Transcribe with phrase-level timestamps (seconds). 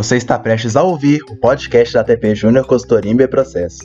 [0.00, 3.80] Você está prestes a ouvir o podcast da TP Júnior Consultoria em Processo.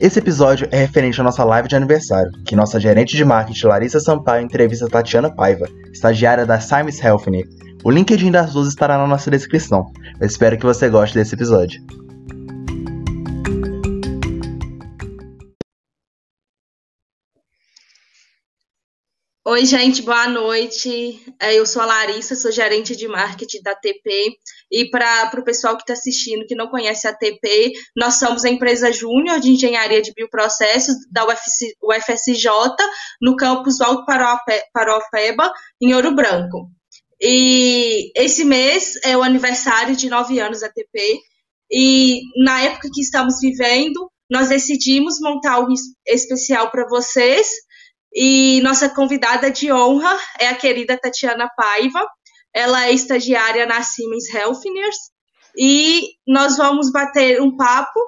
[0.00, 4.00] Esse episódio é referente à nossa live de aniversário, que nossa gerente de marketing Larissa
[4.00, 7.44] Sampaio entrevista Tatiana Paiva, estagiária da Simes Healthny.
[7.84, 9.86] O LinkedIn das duas estará na nossa descrição.
[10.20, 11.80] Eu espero que você goste desse episódio.
[19.52, 21.22] Oi, gente, boa noite.
[21.38, 24.34] É, eu sou a Larissa, sou gerente de marketing da TP.
[24.70, 28.48] E para o pessoal que está assistindo, que não conhece a TP, nós somos a
[28.48, 32.48] empresa júnior de engenharia de bioprocessos da UFC, UFSJ,
[33.20, 36.70] no campus Alto Paropeba, em Ouro Branco.
[37.20, 41.20] E esse mês é o aniversário de nove anos da TP.
[41.70, 45.74] E na época que estamos vivendo, nós decidimos montar algo
[46.06, 47.46] especial para vocês
[48.14, 52.06] e nossa convidada de honra é a querida Tatiana Paiva.
[52.54, 54.96] Ela é estagiária na Siemens Healthineers
[55.56, 58.00] e nós vamos bater um papo,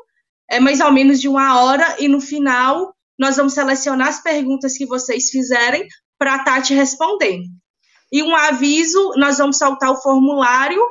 [0.50, 4.76] é mais ou menos de uma hora, e no final nós vamos selecionar as perguntas
[4.76, 5.86] que vocês fizerem
[6.18, 7.40] para a Tati responder.
[8.12, 10.82] E um aviso, nós vamos soltar o formulário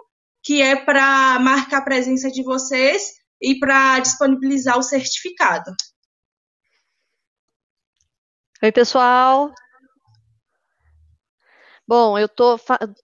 [0.43, 5.71] que é para marcar a presença de vocês e para disponibilizar o certificado.
[8.63, 9.53] Oi, pessoal.
[11.85, 12.57] Bom, eu tô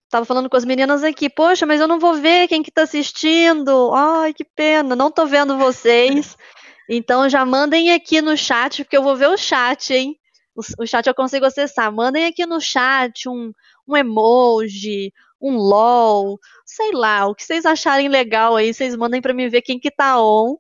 [0.08, 1.28] tava falando com as meninas aqui.
[1.32, 3.92] Poxa, mas eu não vou ver quem que tá assistindo.
[3.92, 6.38] Ai, que pena, não tô vendo vocês.
[6.88, 10.16] Então já mandem aqui no chat, porque eu vou ver o chat, hein?
[10.56, 11.92] O, o chat eu consigo acessar.
[11.92, 13.52] Mandem aqui no chat um,
[13.88, 15.12] um emoji,
[15.42, 19.64] um LOL, sei lá, o que vocês acharem legal aí, vocês mandem para mim ver
[19.64, 20.58] quem que tá on.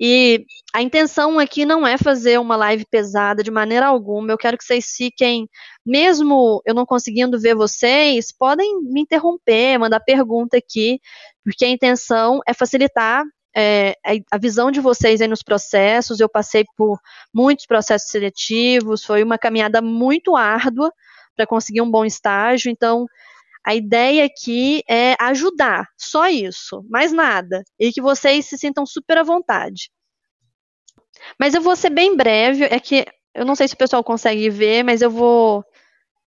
[0.00, 4.32] E a intenção aqui não é fazer uma live pesada de maneira alguma.
[4.32, 5.48] Eu quero que vocês fiquem,
[5.86, 11.00] mesmo eu não conseguindo ver vocês, podem me interromper, mandar pergunta aqui,
[11.44, 13.24] porque a intenção é facilitar
[13.56, 13.94] é,
[14.30, 16.18] a visão de vocês aí nos processos.
[16.18, 16.98] Eu passei por
[17.32, 20.92] muitos processos seletivos, foi uma caminhada muito árdua
[21.36, 22.70] para conseguir um bom estágio.
[22.70, 23.06] Então,
[23.66, 27.62] a ideia aqui é ajudar, só isso, mais nada.
[27.78, 29.90] E que vocês se sintam super à vontade.
[31.38, 34.50] Mas eu vou ser bem breve, é que eu não sei se o pessoal consegue
[34.50, 35.64] ver, mas eu vou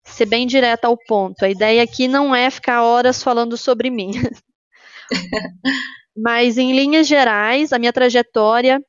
[0.04, 1.44] ser bem direta ao ponto.
[1.44, 4.12] A ideia aqui não é ficar horas falando sobre mim.
[6.16, 8.82] mas em linhas gerais, a minha trajetória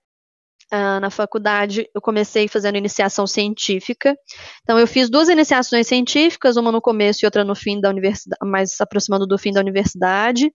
[0.73, 4.17] Uh, na faculdade, eu comecei fazendo iniciação científica.
[4.63, 8.39] Então, eu fiz duas iniciações científicas, uma no começo e outra no fim da universidade,
[8.49, 10.53] mais aproximando do fim da universidade.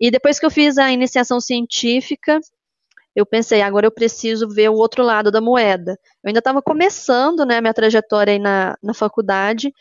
[0.00, 2.38] E depois que eu fiz a iniciação científica,
[3.14, 5.98] eu pensei, agora eu preciso ver o outro lado da moeda.
[6.22, 9.72] Eu ainda estava começando né, minha trajetória aí na, na faculdade,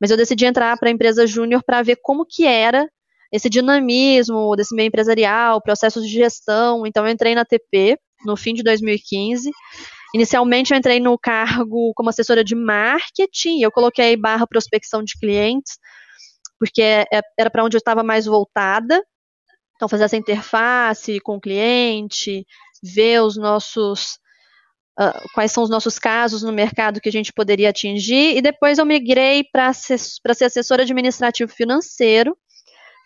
[0.00, 2.88] mas eu decidi entrar para a empresa júnior para ver como que era
[3.30, 6.86] esse dinamismo desse meio empresarial, processos de gestão.
[6.86, 9.50] Então, eu entrei na TP, no fim de 2015.
[10.14, 15.78] Inicialmente eu entrei no cargo como assessora de marketing, eu coloquei barra prospecção de clientes,
[16.58, 19.02] porque é, era para onde eu estava mais voltada.
[19.74, 22.46] Então, fazer essa interface com o cliente,
[22.82, 24.18] ver os nossos.
[24.98, 28.78] Uh, quais são os nossos casos no mercado que a gente poderia atingir, e depois
[28.78, 30.00] eu migrei para ser
[30.46, 32.34] assessora administrativo financeiro,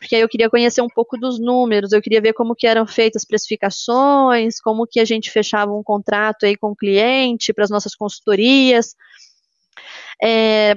[0.01, 2.87] porque aí eu queria conhecer um pouco dos números, eu queria ver como que eram
[2.87, 7.65] feitas as precificações, como que a gente fechava um contrato aí com o cliente para
[7.65, 8.95] as nossas consultorias.
[10.23, 10.75] É,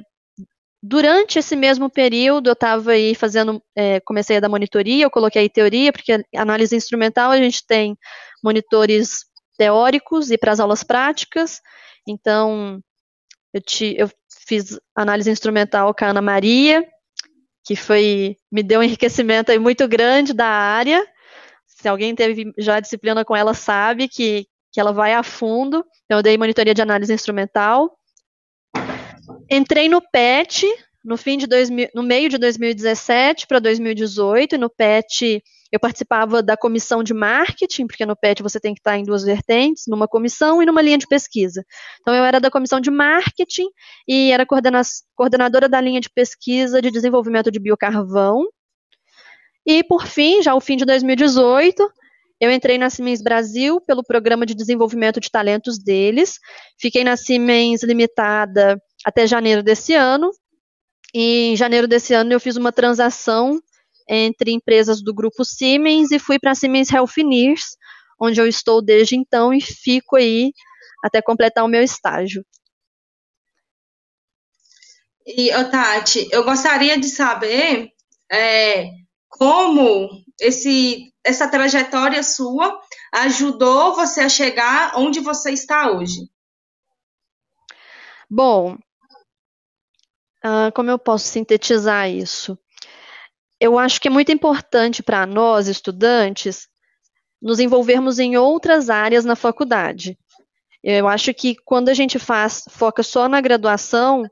[0.81, 5.47] durante esse mesmo período, eu estava aí fazendo, é, comecei a dar monitoria, eu coloquei
[5.47, 7.97] teoria, porque análise instrumental a gente tem
[8.43, 9.25] monitores
[9.57, 11.61] teóricos e para as aulas práticas,
[12.05, 12.81] então
[13.53, 14.09] eu, te, eu
[14.45, 16.85] fiz análise instrumental com a Ana Maria,
[17.63, 21.05] que foi me deu um enriquecimento aí muito grande da área.
[21.65, 25.85] Se alguém teve já disciplina com ela sabe que, que ela vai a fundo.
[26.05, 27.97] Então eu dei monitoria de análise instrumental.
[29.49, 30.65] Entrei no PET
[31.03, 35.43] no fim de 2000, no meio de 2017 para 2018, e no PET
[35.73, 39.23] eu participava da comissão de marketing, porque no PET você tem que estar em duas
[39.23, 41.65] vertentes, numa comissão e numa linha de pesquisa.
[41.99, 43.65] Então, eu era da comissão de marketing
[44.07, 44.83] e era coordena
[45.15, 48.45] coordenadora da linha de pesquisa de desenvolvimento de biocarvão.
[49.65, 51.91] E, por fim, já o fim de 2018,
[52.39, 56.37] eu entrei na Siemens Brasil pelo programa de desenvolvimento de talentos deles.
[56.79, 60.29] Fiquei na Siemens Limitada até janeiro desse ano.
[61.15, 63.59] E em janeiro desse ano eu fiz uma transação
[64.07, 67.77] entre empresas do grupo Siemens e fui para a Siemens Healthineers,
[68.19, 70.51] onde eu estou desde então e fico aí
[71.03, 72.45] até completar o meu estágio.
[75.25, 77.91] E, Tati, eu gostaria de saber
[78.31, 78.89] é,
[79.29, 80.09] como
[80.39, 82.81] esse, essa trajetória sua
[83.13, 86.29] ajudou você a chegar onde você está hoje?
[88.29, 88.73] Bom,
[90.43, 92.57] uh, como eu posso sintetizar isso?
[93.63, 96.67] Eu acho que é muito importante para nós, estudantes,
[97.41, 100.17] nos envolvermos em outras áreas na faculdade.
[100.83, 104.25] Eu acho que quando a gente faz, foca só na graduação,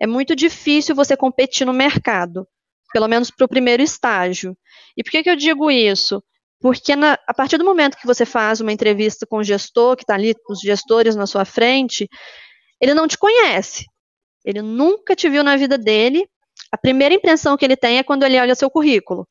[0.00, 2.46] é muito difícil você competir no mercado,
[2.92, 4.56] pelo menos para o primeiro estágio.
[4.96, 6.22] E por que, que eu digo isso?
[6.60, 10.04] Porque na, a partir do momento que você faz uma entrevista com o gestor, que
[10.04, 12.08] está ali, os gestores na sua frente,
[12.80, 13.86] ele não te conhece.
[14.44, 16.28] Ele nunca te viu na vida dele.
[16.70, 19.26] A primeira impressão que ele tem é quando ele olha seu currículo.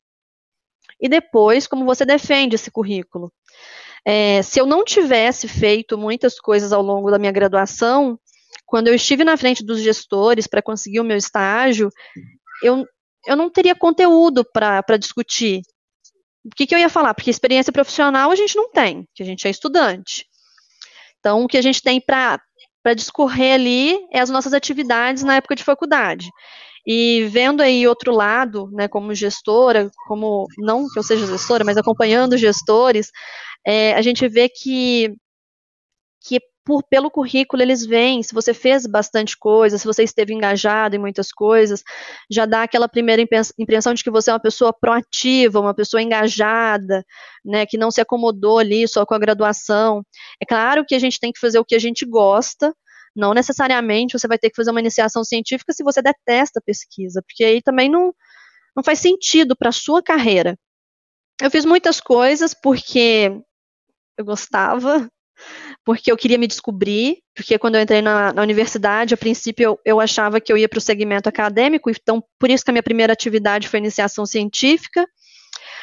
[1.00, 3.32] E depois, como você defende esse currículo.
[4.06, 8.20] É, se eu não tivesse feito muitas coisas ao longo da minha graduação,
[8.66, 11.90] quando eu estive na frente dos gestores para conseguir o meu estágio,
[12.64, 12.86] eu,
[13.26, 15.62] eu não teria conteúdo para discutir.
[16.46, 17.14] O que, que eu ia falar?
[17.14, 20.26] Porque experiência profissional a gente não tem, que a gente é estudante.
[21.20, 22.40] Então, o que a gente tem para
[22.96, 26.30] discorrer ali é as nossas atividades na época de faculdade.
[26.88, 31.76] E vendo aí outro lado, né, como gestora, como não que eu seja gestora, mas
[31.76, 33.12] acompanhando gestores,
[33.66, 35.14] é, a gente vê que,
[36.26, 40.96] que por, pelo currículo eles veem se você fez bastante coisa, se você esteve engajado
[40.96, 41.84] em muitas coisas,
[42.32, 43.22] já dá aquela primeira
[43.58, 47.04] impressão de que você é uma pessoa proativa, uma pessoa engajada,
[47.44, 50.04] né, que não se acomodou ali só com a graduação.
[50.42, 52.74] É claro que a gente tem que fazer o que a gente gosta,
[53.18, 57.22] não necessariamente você vai ter que fazer uma iniciação científica se você detesta a pesquisa,
[57.22, 58.14] porque aí também não,
[58.76, 60.58] não faz sentido para a sua carreira.
[61.42, 63.32] Eu fiz muitas coisas porque
[64.18, 65.10] eu gostava,
[65.86, 69.80] porque eu queria me descobrir, porque quando eu entrei na, na universidade, a princípio eu,
[69.86, 72.84] eu achava que eu ia para o segmento acadêmico, então por isso que a minha
[72.84, 75.06] primeira atividade foi iniciação científica,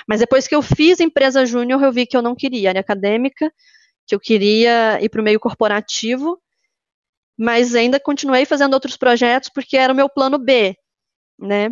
[0.09, 3.51] mas depois que eu fiz empresa júnior, eu vi que eu não queria área acadêmica,
[4.07, 6.39] que eu queria ir para o meio corporativo,
[7.39, 10.77] mas ainda continuei fazendo outros projetos porque era o meu plano B,
[11.39, 11.71] né?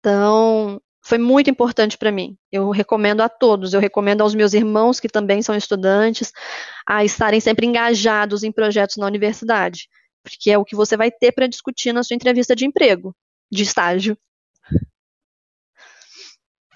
[0.00, 2.36] Então, foi muito importante para mim.
[2.52, 6.32] Eu recomendo a todos, eu recomendo aos meus irmãos que também são estudantes
[6.86, 9.88] a estarem sempre engajados em projetos na universidade,
[10.22, 13.14] porque é o que você vai ter para discutir na sua entrevista de emprego,
[13.50, 14.16] de estágio.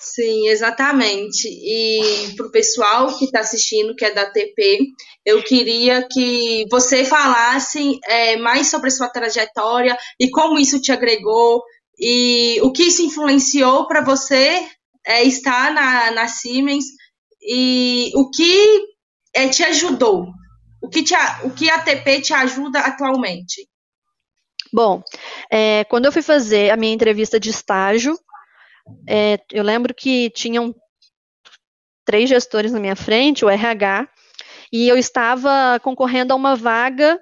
[0.02, 1.46] Sim, exatamente.
[1.46, 4.80] E para o pessoal que está assistindo, que é da TP,
[5.24, 10.90] eu queria que você falasse é, mais sobre a sua trajetória e como isso te
[10.90, 11.62] agregou
[11.96, 14.66] e o que isso influenciou para você
[15.06, 16.86] é, estar na, na Siemens
[17.40, 18.84] e o que
[19.32, 20.26] é, te ajudou?
[20.82, 21.14] O que, te,
[21.44, 23.68] o que a TP te ajuda atualmente?
[24.72, 25.00] Bom,
[25.48, 28.18] é, quando eu fui fazer a minha entrevista de estágio,
[29.08, 30.74] é, eu lembro que tinham
[32.04, 34.08] três gestores na minha frente, o RH,
[34.72, 37.20] e eu estava concorrendo a uma vaga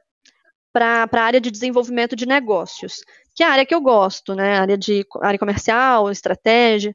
[0.73, 3.01] para a área de desenvolvimento de negócios
[3.35, 4.59] que é a área que eu gosto, né?
[4.59, 6.95] Área de área comercial, estratégia.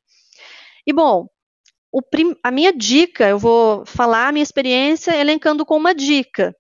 [0.86, 1.28] E bom,
[2.12, 6.56] prim, a minha dica, eu vou falar a minha experiência elencando com uma dica.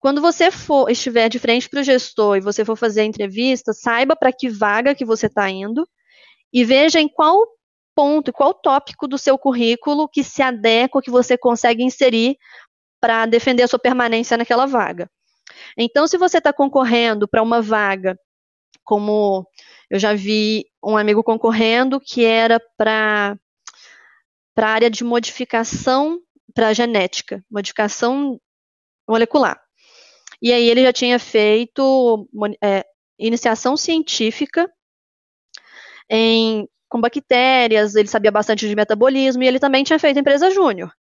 [0.00, 3.72] Quando você for estiver de frente para o gestor e você for fazer a entrevista,
[3.72, 5.88] saiba para que vaga que você está indo
[6.52, 7.46] e veja em qual
[7.94, 12.36] ponto, qual tópico do seu currículo que se adequa, que você consegue inserir
[13.00, 15.10] para defender a sua permanência naquela vaga.
[15.76, 18.18] Então, se você está concorrendo para uma vaga
[18.84, 19.46] como
[19.88, 23.36] eu já vi um amigo concorrendo que era para
[24.56, 26.18] a área de modificação
[26.54, 28.40] para genética, modificação
[29.08, 29.60] molecular.
[30.42, 32.28] E aí ele já tinha feito
[32.62, 32.84] é,
[33.18, 34.68] iniciação científica
[36.10, 40.92] em, com bactérias, ele sabia bastante de metabolismo e ele também tinha feito empresa júnior.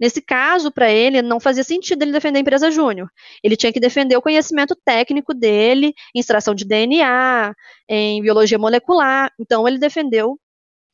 [0.00, 3.08] Nesse caso, para ele, não fazia sentido ele defender a empresa júnior.
[3.42, 7.54] Ele tinha que defender o conhecimento técnico dele em extração de DNA,
[7.88, 9.30] em biologia molecular.
[9.38, 10.38] Então, ele defendeu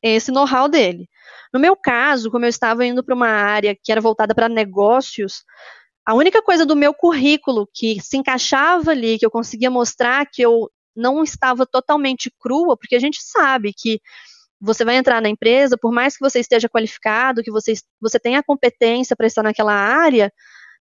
[0.03, 1.07] esse know-how dele.
[1.53, 5.43] No meu caso, como eu estava indo para uma área que era voltada para negócios,
[6.05, 10.41] a única coisa do meu currículo que se encaixava ali, que eu conseguia mostrar que
[10.41, 14.01] eu não estava totalmente crua, porque a gente sabe que
[14.59, 18.39] você vai entrar na empresa, por mais que você esteja qualificado, que você, você tenha
[18.39, 20.31] a competência para estar naquela área,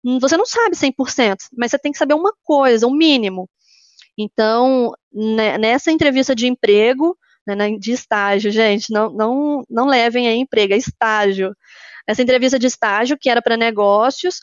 [0.04, 3.48] hum, você não sabe 100%, mas você tem que saber uma coisa, o um mínimo.
[4.18, 10.34] Então, né, nessa entrevista de emprego, né, de estágio, gente, não, não, não levem a
[10.34, 11.54] emprego, é estágio.
[12.06, 14.40] Essa entrevista de estágio, que era para negócios,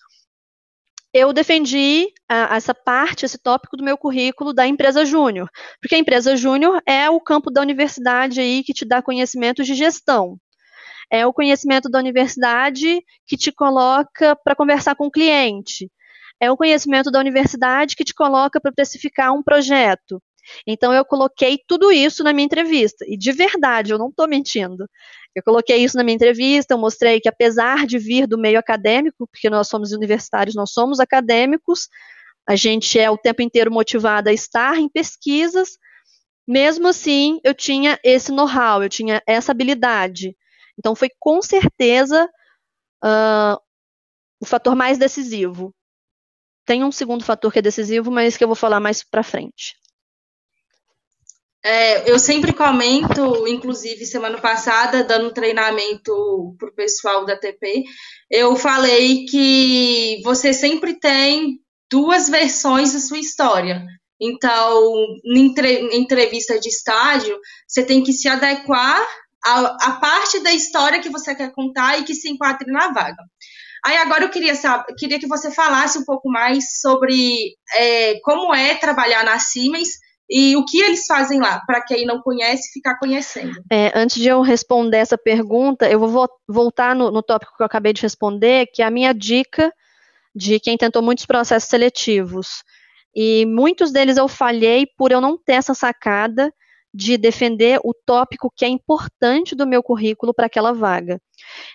[1.18, 5.50] eu defendi a, essa parte, esse tópico do meu currículo da empresa júnior,
[5.82, 9.76] porque a empresa júnior é o campo da universidade aí que te dá conhecimentos de
[9.76, 10.38] gestão.
[11.10, 15.90] É o conhecimento da universidade que te coloca para conversar com o cliente.
[16.38, 20.22] É o conhecimento da universidade que te coloca para precificar um projeto.
[20.68, 23.06] Então eu coloquei tudo isso na minha entrevista.
[23.08, 24.86] E de verdade, eu não estou mentindo.
[25.36, 29.28] Eu coloquei isso na minha entrevista, eu mostrei que apesar de vir do meio acadêmico,
[29.28, 31.90] porque nós somos universitários, nós somos acadêmicos,
[32.48, 35.78] a gente é o tempo inteiro motivado a estar em pesquisas,
[36.48, 40.38] mesmo assim eu tinha esse know-how, eu tinha essa habilidade.
[40.80, 42.30] Então foi com certeza
[43.04, 43.60] uh,
[44.40, 45.74] o fator mais decisivo.
[46.66, 49.76] Tem um segundo fator que é decisivo, mas que eu vou falar mais para frente.
[51.68, 57.84] É, eu sempre comento, inclusive semana passada, dando treinamento para o pessoal da TP,
[58.30, 63.84] eu falei que você sempre tem duas versões da sua história.
[64.22, 64.94] Então,
[65.26, 65.52] em
[65.92, 67.36] entrevista de estágio,
[67.68, 69.04] você tem que se adequar
[69.44, 73.24] à, à parte da história que você quer contar e que se enquadre na vaga.
[73.84, 78.54] Aí agora eu queria, saber, queria que você falasse um pouco mais sobre é, como
[78.54, 82.98] é trabalhar na Siemens e o que eles fazem lá, para quem não conhece, ficar
[82.98, 83.62] conhecendo.
[83.72, 87.66] É, antes de eu responder essa pergunta, eu vou voltar no, no tópico que eu
[87.66, 89.72] acabei de responder, que é a minha dica
[90.36, 92.64] de quem tentou muitos processos seletivos.
[93.16, 96.52] E muitos deles eu falhei por eu não ter essa sacada
[96.94, 101.22] de defender o tópico que é importante do meu currículo para aquela vaga.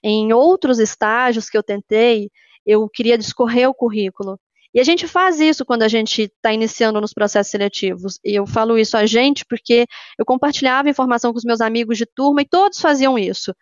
[0.03, 2.31] Em outros estágios que eu tentei,
[2.67, 4.39] eu queria discorrer o currículo.
[4.73, 8.21] E a gente faz isso quando a gente está iniciando nos processos seletivos.
[8.25, 9.87] E eu falo isso a gente porque
[10.19, 13.55] eu compartilhava informação com os meus amigos de turma e todos faziam isso.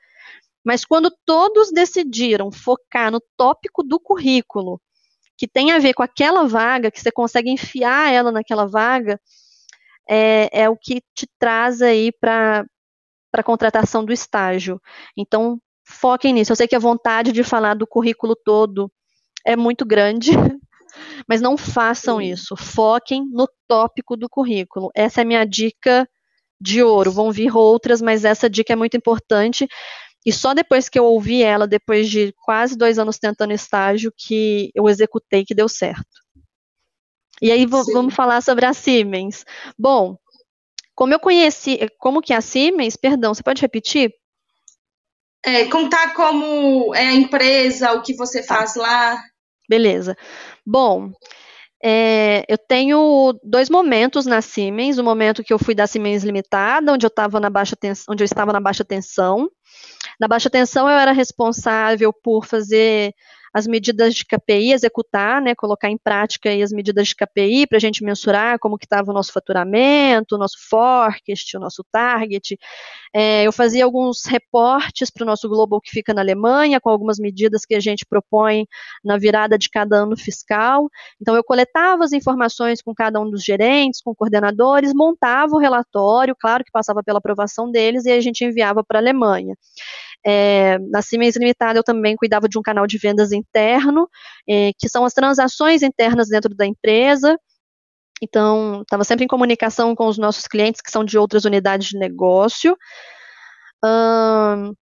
[0.65, 4.81] Mas quando todos decidiram focar no tópico do currículo,
[5.37, 9.19] que tem a ver com aquela vaga, que você consegue enfiar ela naquela vaga,
[10.09, 12.67] é, é o que te traz aí para
[13.33, 14.81] a contratação do estágio.
[15.17, 16.53] Então, foquem nisso.
[16.53, 18.91] Eu sei que a vontade de falar do currículo todo
[19.47, 20.33] é muito grande,
[21.29, 22.57] mas não façam isso.
[22.57, 24.91] Foquem no tópico do currículo.
[24.95, 26.09] Essa é a minha dica
[26.61, 27.11] de ouro.
[27.11, 29.69] Vão vir outras, mas essa dica é muito importante.
[30.25, 34.71] E só depois que eu ouvi ela, depois de quase dois anos tentando estágio, que
[34.75, 36.05] eu executei que deu certo.
[37.41, 39.45] E aí vamos falar sobre a Siemens.
[39.79, 40.19] Bom,
[40.95, 44.13] como eu conheci, como que é a Siemens, perdão, você pode repetir?
[45.45, 48.57] É, contar como é a empresa, o que você tá.
[48.57, 49.23] faz lá.
[49.69, 50.17] Beleza.
[50.71, 51.13] Bom,
[51.83, 56.93] é, eu tenho dois momentos na Siemens, o momento que eu fui da Siemens Limitada,
[56.93, 59.49] onde eu estava na baixa tensão, onde eu estava na baixa tensão.
[60.21, 63.15] Na baixa tensão eu era responsável por fazer
[63.53, 67.81] as medidas de KPI, executar, né, colocar em prática as medidas de KPI para a
[67.81, 72.59] gente mensurar como que estava o nosso faturamento, o nosso forecast, o nosso target.
[73.15, 77.19] É, eu fazia alguns reportes para o nosso Global que fica na Alemanha, com algumas
[77.19, 78.67] medidas que a gente propõe
[79.05, 80.89] na virada de cada ano fiscal.
[81.21, 86.37] Então, eu coletava as informações com cada um dos gerentes, com coordenadores, montava o relatório,
[86.39, 89.55] claro que passava pela aprovação deles, e a gente enviava para a Alemanha.
[90.27, 94.09] É, na Siemens Limitada eu também cuidava de um canal de vendas interno,
[94.49, 97.39] é, que são as transações internas dentro da empresa.
[98.21, 101.99] Então, estava sempre em comunicação com os nossos clientes que são de outras unidades de
[101.99, 102.77] negócio.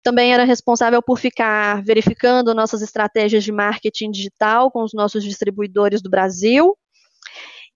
[0.04, 6.02] Também era responsável por ficar verificando nossas estratégias de marketing digital com os nossos distribuidores
[6.02, 6.76] do Brasil.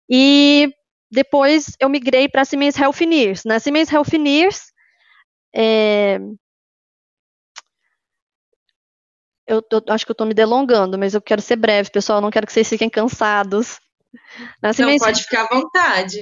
[0.09, 0.73] E
[1.11, 3.43] depois eu migrei para a Siemens Healthineers.
[3.45, 4.71] Na Siemens Healthineers,
[5.55, 6.19] é,
[9.47, 12.21] eu, eu, acho que eu estou me delongando, mas eu quero ser breve, pessoal.
[12.21, 13.79] não quero que vocês fiquem cansados.
[14.61, 16.21] Na Siemens, não, pode ficar à vontade.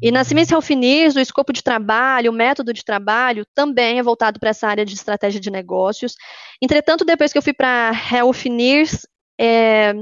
[0.00, 4.38] E na Siemens Healthineers, o escopo de trabalho, o método de trabalho também é voltado
[4.38, 6.14] para essa área de estratégia de negócios.
[6.62, 9.06] Entretanto, depois que eu fui para Healthineers,
[9.38, 9.92] é,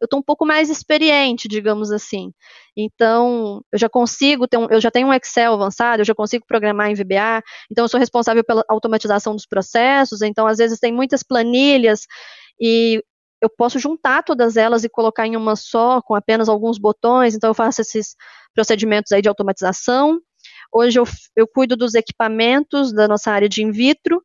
[0.00, 2.32] eu estou um pouco mais experiente, digamos assim.
[2.76, 6.46] Então, eu já consigo ter um, eu já tenho um Excel avançado, eu já consigo
[6.46, 10.92] programar em VBA, então eu sou responsável pela automatização dos processos, então às vezes tem
[10.92, 12.06] muitas planilhas
[12.60, 13.02] e
[13.42, 17.50] eu posso juntar todas elas e colocar em uma só, com apenas alguns botões, então
[17.50, 18.14] eu faço esses
[18.54, 20.20] procedimentos aí de automatização.
[20.72, 21.04] Hoje eu,
[21.36, 24.22] eu cuido dos equipamentos da nossa área de in vitro,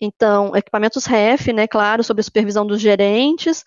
[0.00, 3.64] então, equipamentos REF, né, claro, sob a supervisão dos gerentes,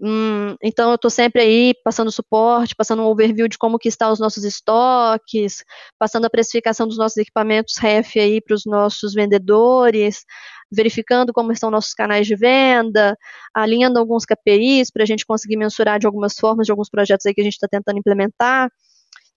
[0.00, 4.12] Hum, então eu estou sempre aí passando suporte, passando um overview de como que estão
[4.12, 5.64] os nossos estoques,
[5.98, 10.24] passando a precificação dos nossos equipamentos REF aí para os nossos vendedores,
[10.70, 13.16] verificando como estão nossos canais de venda,
[13.54, 17.32] alinhando alguns KPIs para a gente conseguir mensurar de algumas formas de alguns projetos aí
[17.34, 18.68] que a gente está tentando implementar.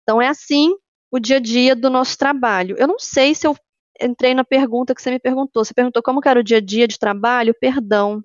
[0.03, 0.73] Então é assim
[1.11, 2.75] o dia a dia do nosso trabalho.
[2.79, 3.55] Eu não sei se eu
[4.01, 5.63] entrei na pergunta que você me perguntou.
[5.63, 7.53] Você perguntou como era o dia a dia de trabalho?
[7.59, 8.21] Perdão.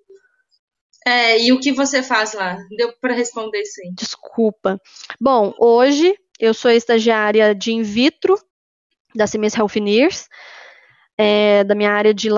[1.07, 2.57] É, e o que você faz lá?
[2.77, 3.93] Deu para responder sim.
[3.95, 4.81] Desculpa.
[5.21, 8.39] Bom, hoje eu sou estagiária de in vitro
[9.15, 10.29] da Siemens Healthineers,
[11.19, 12.29] é, da minha área de,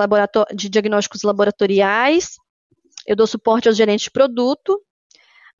[0.53, 2.35] de diagnósticos laboratoriais.
[3.05, 4.81] Eu dou suporte aos gerentes de produto.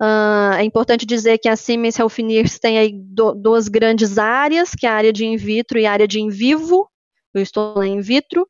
[0.01, 4.85] Uh, é importante dizer que a Siemens Healthineers tem aí do, duas grandes áreas, que
[4.85, 6.89] é a área de in vitro e a área de in vivo.
[7.33, 8.47] Eu estou lá in vitro.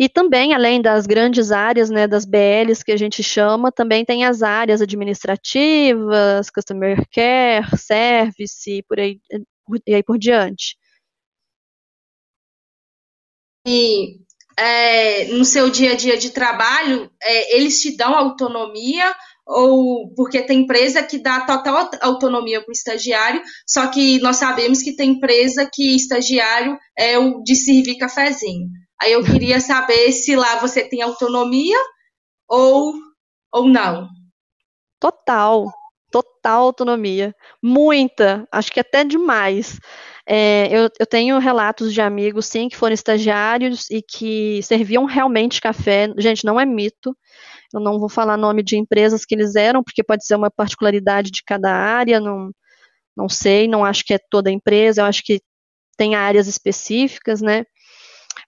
[0.00, 4.24] E também, além das grandes áreas, né, das BLs que a gente chama, também tem
[4.24, 9.20] as áreas administrativas, customer care, service, por aí,
[9.86, 10.74] e aí por diante.
[13.68, 14.16] E
[14.58, 19.14] é, no seu dia a dia de trabalho, é, eles te dão autonomia
[19.46, 24.80] ou porque tem empresa que dá total autonomia para o estagiário, só que nós sabemos
[24.80, 28.70] que tem empresa que estagiário é o de servir cafezinho.
[29.00, 31.78] Aí eu queria saber se lá você tem autonomia
[32.48, 32.94] ou,
[33.52, 34.08] ou não.
[35.00, 35.66] Total,
[36.10, 37.34] total autonomia.
[37.62, 39.78] Muita, acho que até demais.
[40.26, 45.60] É, eu, eu, tenho relatos de amigos, sim, que foram estagiários e que serviam realmente
[45.60, 46.12] café.
[46.18, 47.16] Gente, não é mito.
[47.72, 51.30] Eu não vou falar nome de empresas que eles eram, porque pode ser uma particularidade
[51.30, 52.20] de cada área.
[52.20, 52.50] Não,
[53.16, 55.00] não sei, não acho que é toda empresa.
[55.00, 55.40] Eu acho que
[55.96, 57.64] tem áreas específicas, né?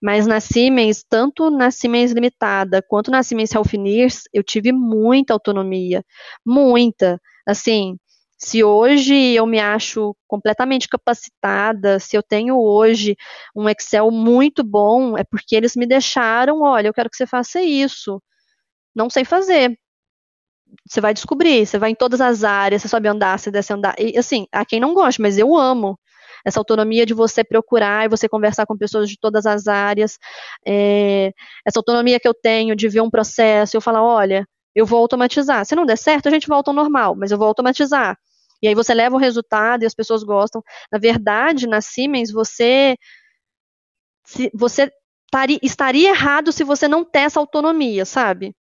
[0.02, 6.04] Mas na Siemens, tanto na Siemens Limitada quanto na Siemens Healthineers, eu tive muita autonomia,
[6.44, 7.20] muita.
[7.46, 7.96] Assim,
[8.38, 13.16] se hoje eu me acho completamente capacitada, se eu tenho hoje
[13.56, 17.62] um Excel muito bom, é porque eles me deixaram, olha, eu quero que você faça
[17.62, 18.20] isso.
[18.94, 19.78] Não sei fazer.
[20.88, 23.94] Você vai descobrir, você vai em todas as áreas, você sabe andar, você desce andar.
[23.98, 25.98] E assim, a quem não gosta, mas eu amo
[26.44, 30.18] essa autonomia de você procurar e você conversar com pessoas de todas as áreas,
[30.66, 31.32] é,
[31.66, 35.64] essa autonomia que eu tenho de ver um processo, eu falar, olha, eu vou automatizar.
[35.64, 38.16] Se não der certo, a gente volta ao normal, mas eu vou automatizar.
[38.62, 40.62] E aí você leva o resultado e as pessoas gostam.
[40.90, 42.96] Na verdade, na Siemens, você,
[44.24, 44.90] se, você
[45.62, 48.54] estaria errado se você não ter essa autonomia, sabe?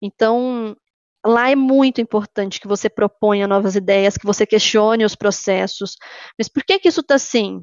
[0.00, 0.76] Então,
[1.24, 5.96] lá é muito importante que você proponha novas ideias, que você questione os processos.
[6.38, 7.62] Mas por que, que isso está assim?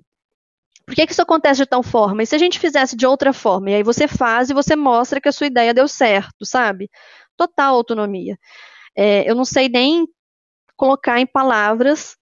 [0.86, 2.24] Por que, que isso acontece de tal forma?
[2.24, 3.72] E se a gente fizesse de outra forma?
[3.72, 6.90] E aí você faz e você mostra que a sua ideia deu certo, sabe?
[7.36, 8.38] Total autonomia.
[8.96, 10.08] É, eu não sei nem
[10.78, 12.16] colocar em palavras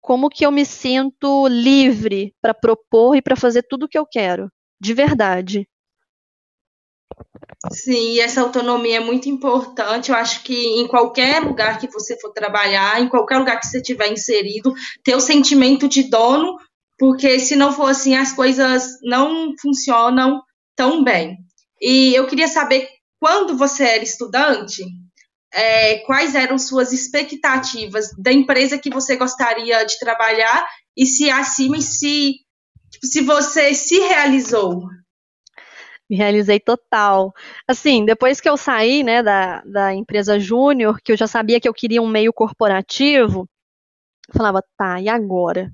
[0.00, 4.06] como que eu me sinto livre para propor e para fazer tudo o que eu
[4.06, 4.50] quero,
[4.80, 5.68] de verdade.
[7.72, 10.10] Sim, e essa autonomia é muito importante.
[10.10, 13.80] Eu acho que em qualquer lugar que você for trabalhar, em qualquer lugar que você
[13.80, 16.56] tiver inserido, ter o sentimento de dono,
[16.98, 20.42] porque se não for assim, as coisas não funcionam
[20.74, 21.36] tão bem.
[21.80, 22.88] E eu queria saber,
[23.20, 24.84] quando você era estudante,
[25.52, 30.66] é, quais eram suas expectativas da empresa que você gostaria de trabalhar
[30.96, 32.34] e se acima se,
[33.02, 34.82] se você se realizou
[36.08, 37.32] me realizei total.
[37.66, 41.68] Assim, depois que eu saí, né, da, da empresa júnior, que eu já sabia que
[41.68, 43.48] eu queria um meio corporativo,
[44.32, 45.72] falava, tá, e agora?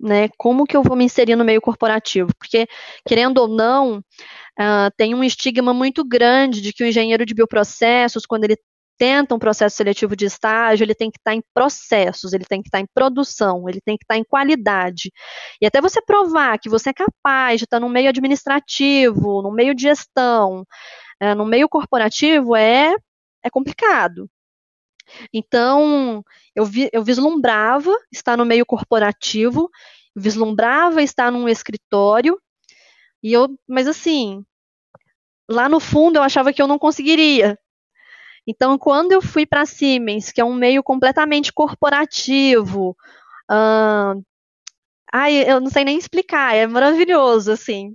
[0.00, 2.30] Né, como que eu vou me inserir no meio corporativo?
[2.36, 2.66] Porque,
[3.06, 8.26] querendo ou não, uh, tem um estigma muito grande de que o engenheiro de bioprocessos,
[8.26, 8.56] quando ele
[9.02, 12.68] tenta um processo seletivo de estágio, ele tem que estar em processos, ele tem que
[12.68, 15.10] estar em produção, ele tem que estar em qualidade.
[15.60, 19.74] E até você provar que você é capaz de estar no meio administrativo, no meio
[19.74, 20.64] de gestão,
[21.18, 22.94] é, no meio corporativo, é,
[23.42, 24.30] é complicado.
[25.34, 26.22] Então,
[26.54, 29.68] eu, vi, eu vislumbrava estar no meio corporativo,
[30.14, 32.40] vislumbrava estar num escritório,
[33.20, 34.44] e eu, mas assim,
[35.50, 37.58] lá no fundo eu achava que eu não conseguiria,
[38.46, 42.96] então, quando eu fui para a Siemens, que é um meio completamente corporativo,
[43.50, 44.22] uh,
[45.12, 47.94] ai, eu não sei nem explicar, é maravilhoso, assim.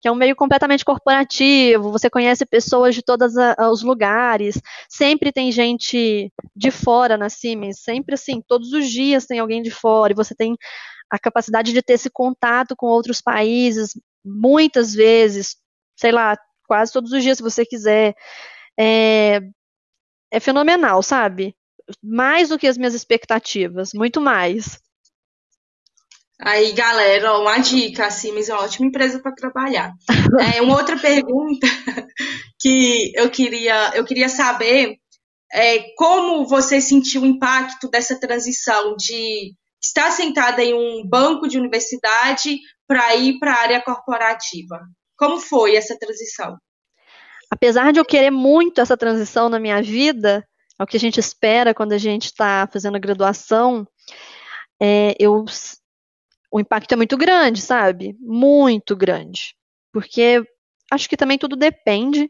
[0.00, 3.34] Que é um meio completamente corporativo, você conhece pessoas de todos
[3.72, 9.38] os lugares, sempre tem gente de fora na Siemens, sempre assim, todos os dias tem
[9.38, 10.56] alguém de fora, e você tem
[11.10, 13.92] a capacidade de ter esse contato com outros países,
[14.24, 15.56] muitas vezes,
[15.96, 18.14] sei lá, quase todos os dias, se você quiser.
[18.78, 19.40] É,
[20.30, 21.54] é fenomenal, sabe?
[22.02, 24.80] Mais do que as minhas expectativas, muito mais.
[26.40, 29.92] Aí, galera, uma dica, a Siemens é uma ótima empresa para trabalhar.
[30.56, 31.66] É, uma outra pergunta
[32.60, 34.98] que eu queria, eu queria saber
[35.52, 41.58] é como você sentiu o impacto dessa transição de estar sentada em um banco de
[41.58, 44.80] universidade para ir para a área corporativa.
[45.16, 46.56] Como foi essa transição?
[47.50, 50.46] Apesar de eu querer muito essa transição na minha vida,
[50.78, 53.86] é o que a gente espera quando a gente está fazendo a graduação,
[54.80, 55.44] é, eu,
[56.50, 58.16] o impacto é muito grande, sabe?
[58.20, 59.54] Muito grande.
[59.92, 60.44] Porque
[60.90, 62.28] acho que também tudo depende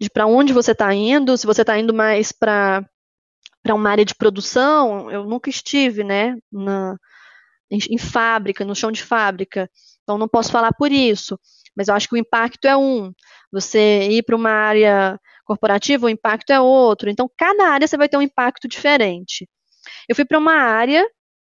[0.00, 2.84] de para onde você está indo, se você está indo mais para
[3.60, 6.96] para uma área de produção, eu nunca estive, né, na,
[7.70, 9.68] em, em, fábrica, no chão de fábrica,
[10.02, 11.38] então não posso falar por isso,
[11.76, 13.12] mas eu acho que o impacto é um.
[13.52, 17.10] Você ir para uma área corporativa, o impacto é outro.
[17.10, 19.48] Então, cada área você vai ter um impacto diferente.
[20.08, 21.08] Eu fui para uma área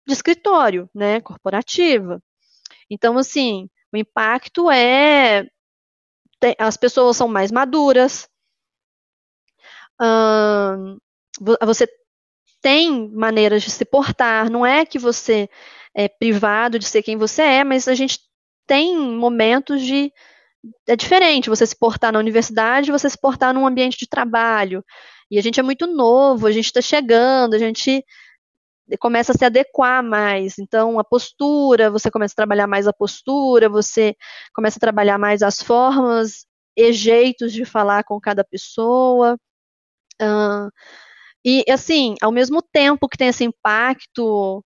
[0.07, 2.20] de escritório, né, corporativa.
[2.90, 5.46] Então, assim, o impacto é
[6.59, 8.29] as pessoas são mais maduras,
[10.00, 10.98] hum,
[11.62, 11.87] você
[12.62, 15.48] tem maneiras de se portar, não é que você
[15.94, 18.18] é privado de ser quem você é, mas a gente
[18.66, 20.12] tem momentos de
[20.87, 24.85] é diferente você se portar na universidade, você se portar num ambiente de trabalho.
[25.31, 28.05] E a gente é muito novo, a gente está chegando, a gente
[29.00, 30.59] começa a se adequar mais.
[30.59, 34.14] Então, a postura, você começa a trabalhar mais a postura, você
[34.55, 36.46] começa a trabalhar mais as formas
[36.77, 39.38] e jeitos de falar com cada pessoa.
[40.20, 40.70] Uh,
[41.44, 44.64] e, assim, ao mesmo tempo que tem esse impacto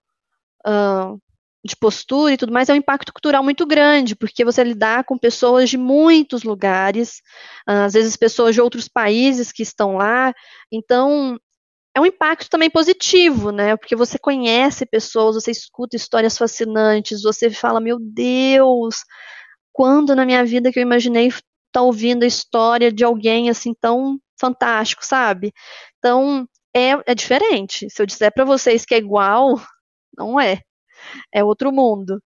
[0.66, 1.20] uh,
[1.64, 5.18] de postura e tudo mais, é um impacto cultural muito grande, porque você lidar com
[5.18, 7.20] pessoas de muitos lugares,
[7.68, 10.32] uh, às vezes pessoas de outros países que estão lá,
[10.72, 11.38] então
[11.94, 13.76] é um impacto também positivo, né?
[13.76, 18.96] Porque você conhece pessoas, você escuta histórias fascinantes, você fala, meu Deus,
[19.72, 21.42] quando na minha vida que eu imaginei estar
[21.72, 25.52] tá ouvindo a história de alguém assim tão fantástico, sabe?
[25.98, 27.88] Então, é, é diferente.
[27.90, 29.60] Se eu disser para vocês que é igual,
[30.16, 30.62] não é.
[31.32, 32.22] É outro mundo.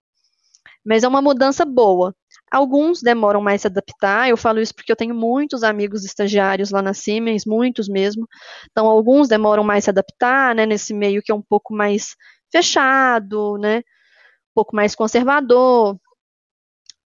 [0.84, 2.14] Mas é uma mudança boa.
[2.50, 6.70] Alguns demoram mais a se adaptar, eu falo isso porque eu tenho muitos amigos estagiários
[6.70, 8.26] lá na Siemens, muitos mesmo.
[8.70, 12.14] Então, alguns demoram mais a se adaptar, né, nesse meio que é um pouco mais
[12.52, 13.82] fechado, né, um
[14.54, 15.98] pouco mais conservador.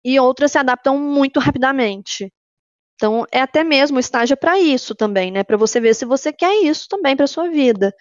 [0.05, 2.33] E outras se adaptam muito rapidamente.
[2.97, 5.45] Então, é até mesmo estágio para isso também, né?
[5.45, 7.95] Para você ver se você quer isso também para sua vida,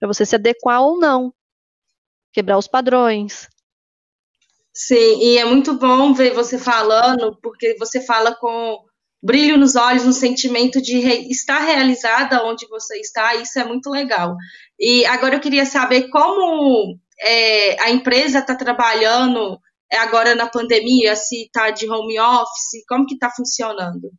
[0.00, 1.32] para você se adequar ou não,
[2.32, 3.48] quebrar os padrões.
[4.72, 8.78] Sim, e é muito bom ver você falando, porque você fala com
[9.22, 13.90] brilho nos olhos, um sentimento de re estar realizada onde você está, isso é muito
[13.90, 14.36] legal.
[14.78, 19.58] E agora eu queria saber como é, a empresa está trabalhando
[19.92, 24.10] agora na pandemia, se está de home office, como que está funcionando?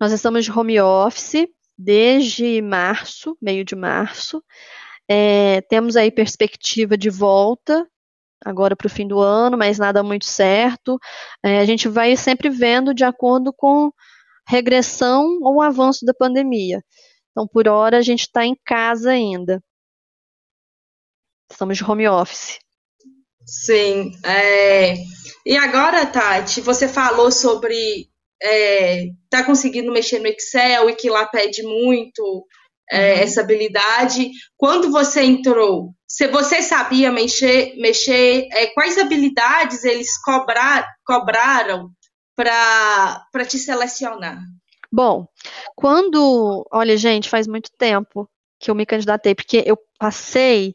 [0.00, 1.46] Nós estamos de home office
[1.78, 4.42] desde março, meio de março.
[5.14, 7.86] É, temos aí perspectiva de volta
[8.42, 10.98] agora para o fim do ano, mas nada muito certo.
[11.44, 13.92] É, a gente vai sempre vendo de acordo com
[14.48, 16.82] regressão ou avanço da pandemia.
[17.30, 19.62] Então, por hora, a gente está em casa ainda.
[21.50, 22.58] Estamos de home office.
[23.46, 24.12] Sim.
[24.24, 24.94] É...
[25.44, 28.08] E agora, Tati, você falou sobre
[28.42, 29.08] é,
[29.44, 32.46] conseguindo mexer no Excel e que lá pede muito
[32.92, 33.20] é, uhum.
[33.20, 34.30] essa habilidade.
[34.56, 41.90] Quando você entrou, se você sabia mexer, mexer é, quais habilidades eles cobrar, cobraram
[42.36, 44.38] para te selecionar?
[44.92, 45.26] Bom,
[45.74, 46.66] quando.
[46.70, 48.28] Olha, gente, faz muito tempo
[48.60, 50.74] que eu me candidatei, porque eu passei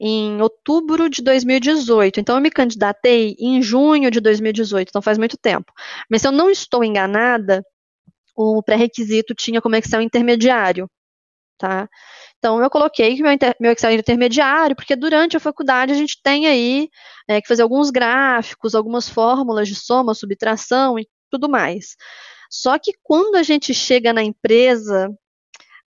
[0.00, 2.18] em outubro de 2018.
[2.18, 5.70] Então, eu me candidatei em junho de 2018, então faz muito tempo.
[6.10, 7.62] Mas se eu não estou enganada,
[8.34, 10.88] o pré-requisito tinha como Excel intermediário,
[11.58, 11.88] tá?
[12.38, 16.20] Então, eu coloquei que meu, meu Excel era intermediário, porque durante a faculdade a gente
[16.22, 16.88] tem aí
[17.28, 21.96] é, que fazer alguns gráficos, algumas fórmulas de soma, subtração e tudo mais.
[22.50, 25.10] Só que quando a gente chega na empresa,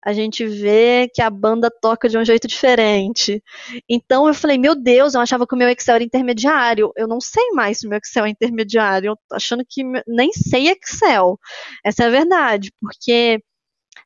[0.05, 3.43] a gente vê que a banda toca de um jeito diferente.
[3.89, 6.93] Então eu falei, meu Deus, eu achava que o meu Excel era intermediário.
[6.97, 9.11] Eu não sei mais se o meu Excel é intermediário.
[9.11, 11.39] Eu tô achando que nem sei Excel.
[11.85, 13.43] Essa é a verdade, porque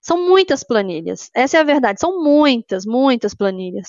[0.01, 1.31] são muitas planilhas.
[1.35, 3.89] Essa é a verdade, são muitas, muitas planilhas.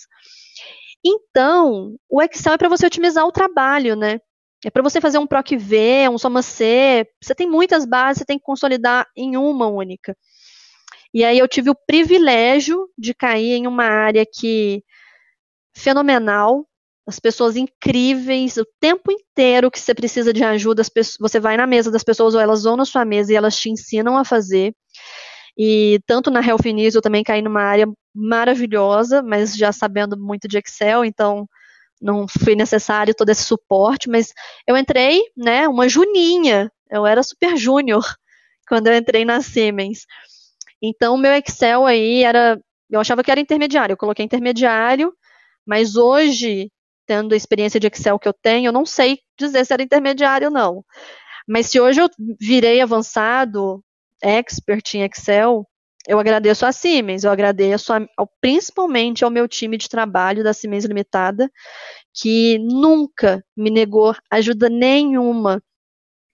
[1.06, 4.20] Então, o Excel é para você otimizar o trabalho, né?
[4.66, 7.08] É para você fazer um PROC V, um Soma C.
[7.22, 10.18] Você tem muitas bases, você tem que consolidar em uma única.
[11.14, 14.84] E aí eu tive o privilégio de cair em uma área que
[15.76, 16.68] fenomenal,
[17.08, 20.82] as pessoas incríveis, o tempo inteiro que você precisa de ajuda,
[21.20, 23.70] você vai na mesa das pessoas ou elas vão na sua mesa e elas te
[23.70, 24.76] ensinam a fazer.
[25.58, 30.48] E tanto na Health News eu também caí numa área maravilhosa, mas já sabendo muito
[30.48, 31.48] de Excel, então
[32.02, 34.34] não foi necessário todo esse suporte, mas
[34.68, 38.04] eu entrei, né, uma juninha, eu era super júnior
[38.68, 40.06] quando eu entrei na Siemens.
[40.82, 42.60] Então, meu Excel aí era.
[42.90, 45.12] Eu achava que era intermediário, eu coloquei intermediário,
[45.66, 46.72] mas hoje,
[47.08, 50.48] tendo a experiência de Excel que eu tenho, eu não sei dizer se era intermediário
[50.48, 50.86] ou não.
[51.48, 53.84] Mas se hoje eu virei avançado,
[54.26, 55.66] expert em Excel,
[56.08, 60.54] eu agradeço a Siemens, eu agradeço a, ao, principalmente ao meu time de trabalho da
[60.54, 61.50] Siemens Limitada,
[62.14, 65.62] que nunca me negou ajuda nenhuma.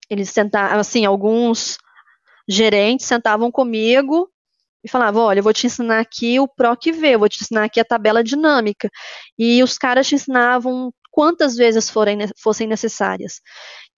[0.10, 1.77] Eles sentaram, assim, alguns
[2.47, 4.30] gerentes sentavam comigo
[4.84, 7.80] e falavam, olha, eu vou te ensinar aqui o PROC-V, eu vou te ensinar aqui
[7.80, 8.89] a tabela dinâmica.
[9.38, 13.41] E os caras te ensinavam quantas vezes forem, fossem necessárias.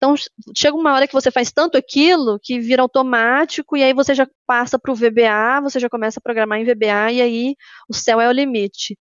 [0.04, 0.16] Então,
[0.54, 4.28] chega uma hora que você faz tanto aquilo que vira automático, e aí você já
[4.46, 7.56] passa para o VBA, você já começa a programar em VBA, e aí
[7.88, 8.98] o céu é o limite.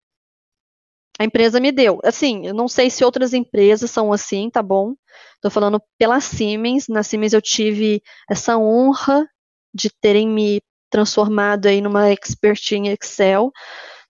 [1.18, 2.00] A empresa me deu.
[2.04, 4.94] Assim, eu não sei se outras empresas são assim, tá bom?
[5.36, 6.86] Estou falando pela Siemens.
[6.86, 9.26] Na Siemens eu tive essa honra
[9.72, 10.60] de terem me
[10.90, 13.50] transformado aí numa expert em Excel.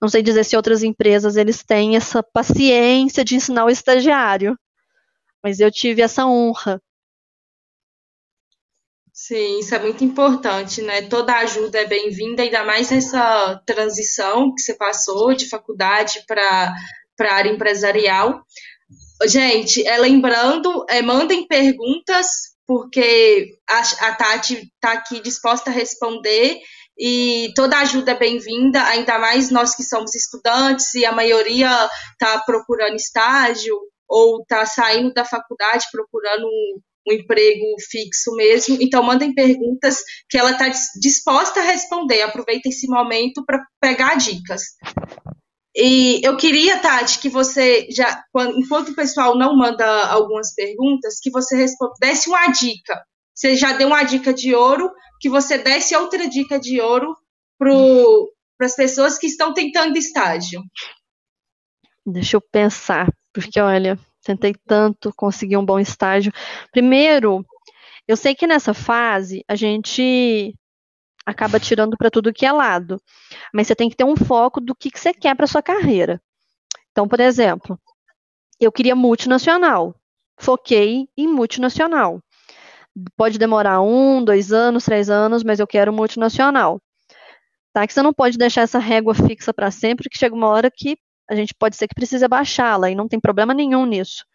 [0.01, 4.57] Não sei dizer se outras empresas eles têm essa paciência de ensinar o estagiário
[5.43, 6.81] mas eu tive essa honra.
[9.13, 11.01] Sim, isso é muito importante, né?
[11.01, 16.73] Toda ajuda é bem-vinda, ainda mais essa transição que você passou de faculdade para
[17.19, 18.41] a área empresarial.
[19.25, 22.27] Gente, é, lembrando, é, mandem perguntas,
[22.65, 26.57] porque a, a Tati está aqui disposta a responder
[26.97, 31.69] e toda ajuda é bem-vinda, ainda mais nós que somos estudantes e a maioria
[32.13, 33.77] está procurando estágio
[34.09, 38.77] ou está saindo da faculdade procurando um, um, emprego fixo mesmo.
[38.81, 40.69] Então, mandem perguntas que ela está
[40.99, 42.23] disposta a responder.
[42.23, 44.63] Aproveita esse momento para pegar dicas.
[45.75, 48.23] E eu queria, Tati, que você já,
[48.57, 51.65] enquanto o pessoal não manda algumas perguntas, que você
[52.01, 53.01] desse uma dica.
[53.33, 54.91] Você já deu uma dica de ouro,
[55.21, 57.15] que você desse outra dica de ouro
[57.57, 60.61] para as pessoas que estão tentando estágio.
[62.05, 63.07] Deixa eu pensar
[63.39, 66.31] porque olha, tentei tanto conseguir um bom estágio.
[66.71, 67.45] Primeiro,
[68.07, 70.55] eu sei que nessa fase a gente
[71.25, 73.01] acaba tirando para tudo que é lado,
[73.53, 76.21] mas você tem que ter um foco do que, que você quer para sua carreira.
[76.91, 77.79] Então, por exemplo,
[78.59, 79.95] eu queria multinacional,
[80.39, 82.19] foquei em multinacional.
[83.15, 86.81] Pode demorar um, dois anos, três anos, mas eu quero multinacional.
[87.71, 87.85] Tá?
[87.85, 90.97] Que você não pode deixar essa régua fixa para sempre, que chega uma hora que
[91.29, 94.25] a gente pode ser que precise baixá-la e não tem problema nenhum nisso.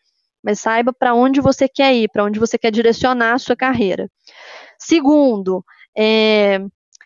[0.42, 4.09] Mas saiba para onde você quer ir, para onde você quer direcionar a sua carreira.
[4.78, 5.64] Segundo,
[5.96, 6.61] é,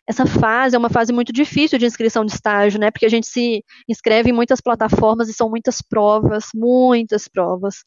[0.06, 2.90] essa fase é uma fase muito difícil de inscrição de estágio, né?
[2.90, 7.84] Porque a gente se inscreve em muitas plataformas e são muitas provas, muitas provas.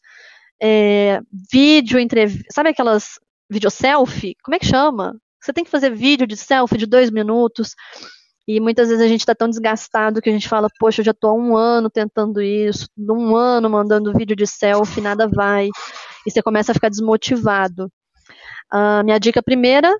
[0.60, 1.20] É,
[1.52, 3.18] vídeo, entrevista, sabe aquelas
[3.50, 4.36] vídeo selfie?
[4.42, 5.16] Como é que chama?
[5.40, 7.74] Você tem que fazer vídeo de selfie de dois minutos.
[8.46, 11.12] E muitas vezes a gente está tão desgastado que a gente fala, poxa, eu já
[11.12, 15.68] estou há um ano tentando isso, um ano mandando vídeo de selfie, nada vai.
[16.26, 17.86] E você começa a ficar desmotivado.
[18.72, 19.96] Uh, minha dica primeira,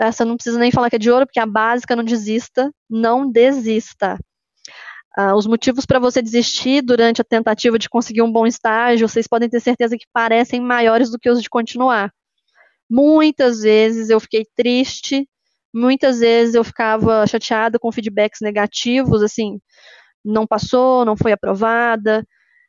[0.00, 3.30] essa não precisa nem falar que é de ouro, porque a básica não desista, não
[3.30, 4.18] desista.
[5.16, 9.28] Uh, os motivos para você desistir durante a tentativa de conseguir um bom estágio, vocês
[9.28, 12.12] podem ter certeza que parecem maiores do que os de continuar.
[12.90, 15.28] Muitas vezes eu fiquei triste
[15.74, 19.60] Muitas vezes eu ficava chateada com feedbacks negativos, assim,
[20.24, 22.24] não passou, não foi aprovada.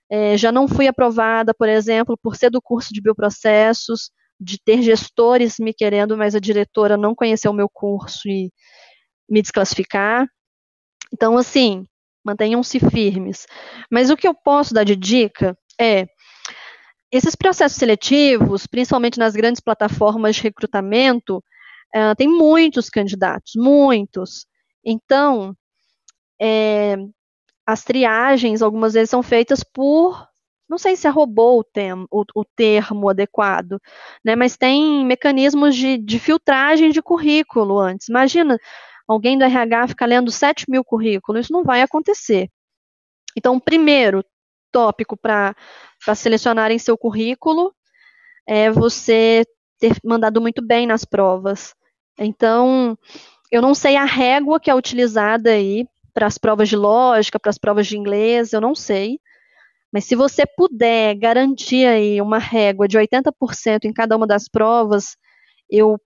[0.09, 4.81] É, já não fui aprovada, por exemplo, por ser do curso de bioprocessos, de ter
[4.81, 8.51] gestores me querendo, mas a diretora não conheceu o meu curso e
[9.29, 10.27] me desclassificar.
[11.13, 11.85] Então, assim,
[12.23, 13.45] mantenham-se firmes.
[13.91, 16.07] Mas o que eu posso dar de dica é
[17.11, 21.43] esses processos seletivos, principalmente nas grandes plataformas de recrutamento,
[21.95, 24.45] Uh, tem muitos candidatos, muitos.
[24.84, 25.55] Então,
[26.39, 26.97] é,
[27.65, 30.27] as triagens, algumas vezes, são feitas por.
[30.67, 33.79] Não sei se é robô o, tem, o, o termo adequado,
[34.23, 38.10] né, mas tem mecanismos de, de filtragem de currículo antes.
[38.10, 38.58] Imagina
[39.08, 42.49] alguém do RH ficar lendo 7 mil currículos, isso não vai acontecer.
[43.38, 44.23] Então, primeiro
[44.71, 45.55] tópico para
[46.15, 47.73] selecionarem seu currículo
[48.47, 49.45] é você
[49.79, 51.75] ter mandado muito bem nas provas.
[52.17, 52.97] Então,
[53.51, 57.49] eu não sei a régua que é utilizada aí para as provas de lógica, para
[57.49, 59.19] as provas de inglês, eu não sei.
[59.91, 65.17] Mas se você puder garantir aí uma régua de 80% em cada uma das provas,
[65.69, 65.99] eu,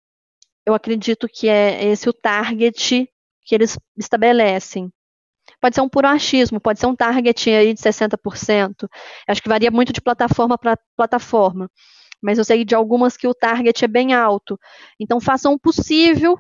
[0.66, 3.10] eu acredito que é esse o target
[3.46, 4.92] que eles estabelecem.
[5.62, 8.88] Pode ser um puro achismo, pode ser um target aí de 60%.
[9.28, 11.70] Acho que varia muito de plataforma para plataforma.
[12.22, 14.60] Mas eu sei de algumas que o target é bem alto.
[15.00, 16.40] Então, façam o possível.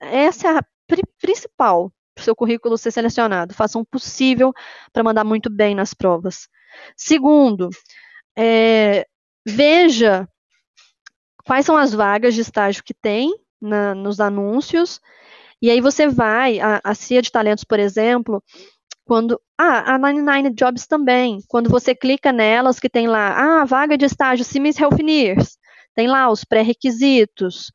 [0.00, 0.64] Essa é a
[1.20, 3.54] principal para o seu currículo ser selecionado.
[3.54, 4.52] Façam o possível
[4.92, 6.48] para mandar muito bem nas provas.
[6.96, 7.70] Segundo,
[8.36, 9.06] é,
[9.46, 10.28] veja
[11.44, 15.00] quais são as vagas de estágio que tem na, nos anúncios,
[15.60, 18.42] e aí você vai, a, a CIA de Talentos, por exemplo,
[19.04, 19.40] quando.
[19.58, 21.38] Ah, a 99 Jobs também.
[21.48, 25.56] Quando você clica nelas, que tem lá, ah, vaga de estágio Siemens Healthineers.
[25.94, 27.72] Tem lá os pré-requisitos.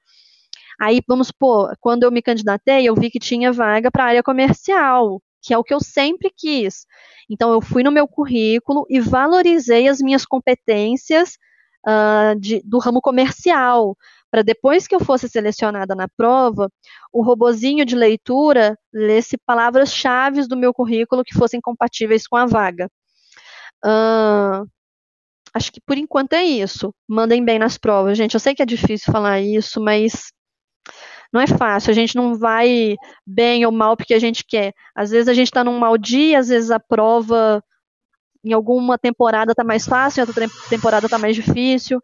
[0.80, 5.22] Aí, vamos supor, quando eu me candidatei, eu vi que tinha vaga para área comercial,
[5.42, 6.86] que é o que eu sempre quis.
[7.30, 11.38] Então, eu fui no meu currículo e valorizei as minhas competências
[11.88, 13.98] uh, de, do ramo comercial,
[14.32, 16.70] para depois que eu fosse selecionada na prova,
[17.12, 22.90] o robozinho de leitura lesse palavras-chave do meu currículo que fossem compatíveis com a vaga.
[23.86, 24.68] Uh,
[25.54, 26.94] acho que por enquanto é isso.
[27.08, 28.34] Mandem bem nas provas, gente.
[28.34, 30.32] Eu sei que é difícil falar isso, mas
[31.32, 31.92] não é fácil.
[31.92, 34.74] A gente não vai bem ou mal porque a gente quer.
[34.96, 37.64] Às vezes a gente está num mau dia, às vezes a prova
[38.44, 42.02] em alguma temporada está mais fácil, em outra temporada está mais difícil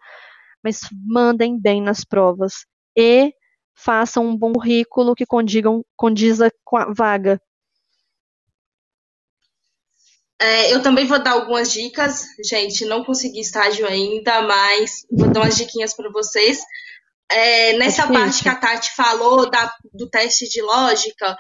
[0.64, 3.34] mas mandem bem nas provas e
[3.76, 7.42] façam um bom currículo que condigam, condiza com a vaga.
[10.40, 12.86] É, eu também vou dar algumas dicas, gente.
[12.86, 16.62] Não consegui estágio ainda, mas vou dar umas diquinhas para vocês.
[17.32, 21.36] É, nessa é parte que a Tati falou da, do teste de lógica,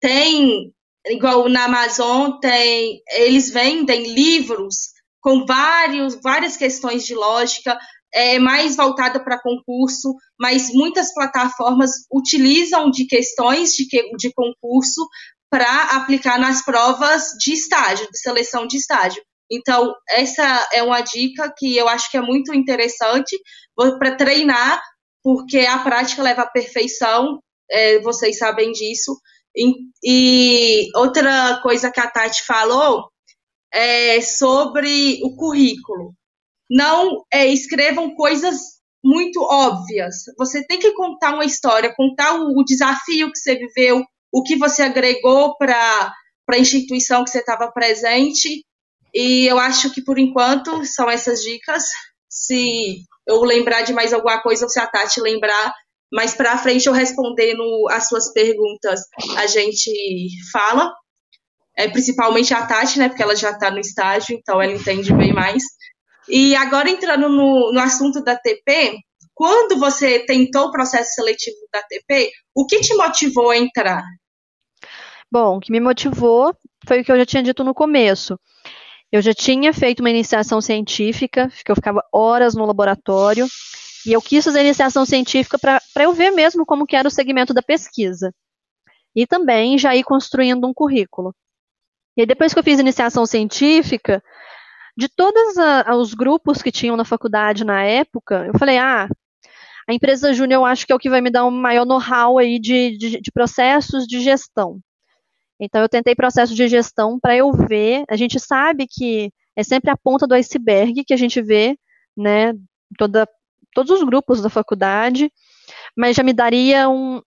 [0.00, 0.72] tem,
[1.06, 4.88] igual na Amazon, tem, eles vendem livros
[5.20, 7.78] com vários, várias questões de lógica
[8.12, 15.06] é mais voltada para concurso, mas muitas plataformas utilizam de questões de, que, de concurso
[15.50, 19.22] para aplicar nas provas de estágio, de seleção de estágio.
[19.50, 23.36] Então, essa é uma dica que eu acho que é muito interessante
[23.98, 24.82] para treinar,
[25.22, 27.40] porque a prática leva à perfeição,
[27.70, 29.18] é, vocês sabem disso.
[29.56, 33.08] E, e, outra coisa que a Tati falou
[33.72, 36.14] é sobre o currículo
[36.70, 40.16] não é, escrevam coisas muito óbvias.
[40.36, 44.56] Você tem que contar uma história, contar o, o desafio que você viveu, o que
[44.56, 46.12] você agregou para
[46.50, 48.64] a instituição que você estava presente.
[49.14, 51.84] E eu acho que, por enquanto, são essas dicas.
[52.28, 55.72] Se eu lembrar de mais alguma coisa, ou se a Tati lembrar,
[56.12, 59.00] mais para frente eu respondendo as suas perguntas,
[59.36, 60.92] a gente fala.
[61.76, 63.08] É, principalmente a Tati, né?
[63.08, 65.62] Porque ela já está no estágio, então ela entende bem mais.
[66.28, 68.98] E agora entrando no, no assunto da TP,
[69.34, 74.02] quando você tentou o processo seletivo da TP, o que te motivou a entrar?
[75.30, 76.54] Bom, o que me motivou
[76.86, 78.38] foi o que eu já tinha dito no começo.
[79.12, 83.46] Eu já tinha feito uma iniciação científica, que eu ficava horas no laboratório,
[84.06, 87.54] e eu quis fazer iniciação científica para eu ver mesmo como que era o segmento
[87.54, 88.34] da pesquisa.
[89.14, 91.34] E também já ir construindo um currículo.
[92.16, 94.22] E depois que eu fiz iniciação científica,
[94.98, 95.54] de todos
[95.96, 99.08] os grupos que tinham na faculdade na época, eu falei, ah,
[99.88, 102.36] a empresa júnior eu acho que é o que vai me dar um maior know-how
[102.36, 104.80] aí de, de, de, processos de gestão.
[105.60, 109.88] Então eu tentei processo de gestão para eu ver, a gente sabe que é sempre
[109.88, 111.78] a ponta do iceberg que a gente vê,
[112.16, 112.52] né,
[112.98, 113.24] toda,
[113.72, 115.30] todos os grupos da faculdade,
[115.96, 117.22] mas já me daria um,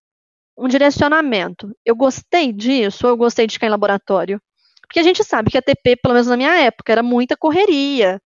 [0.58, 1.74] um direcionamento.
[1.86, 4.42] Eu gostei disso eu gostei de ficar em laboratório?
[4.92, 8.22] Porque a gente sabe que a TP, pelo menos na minha época, era muita correria.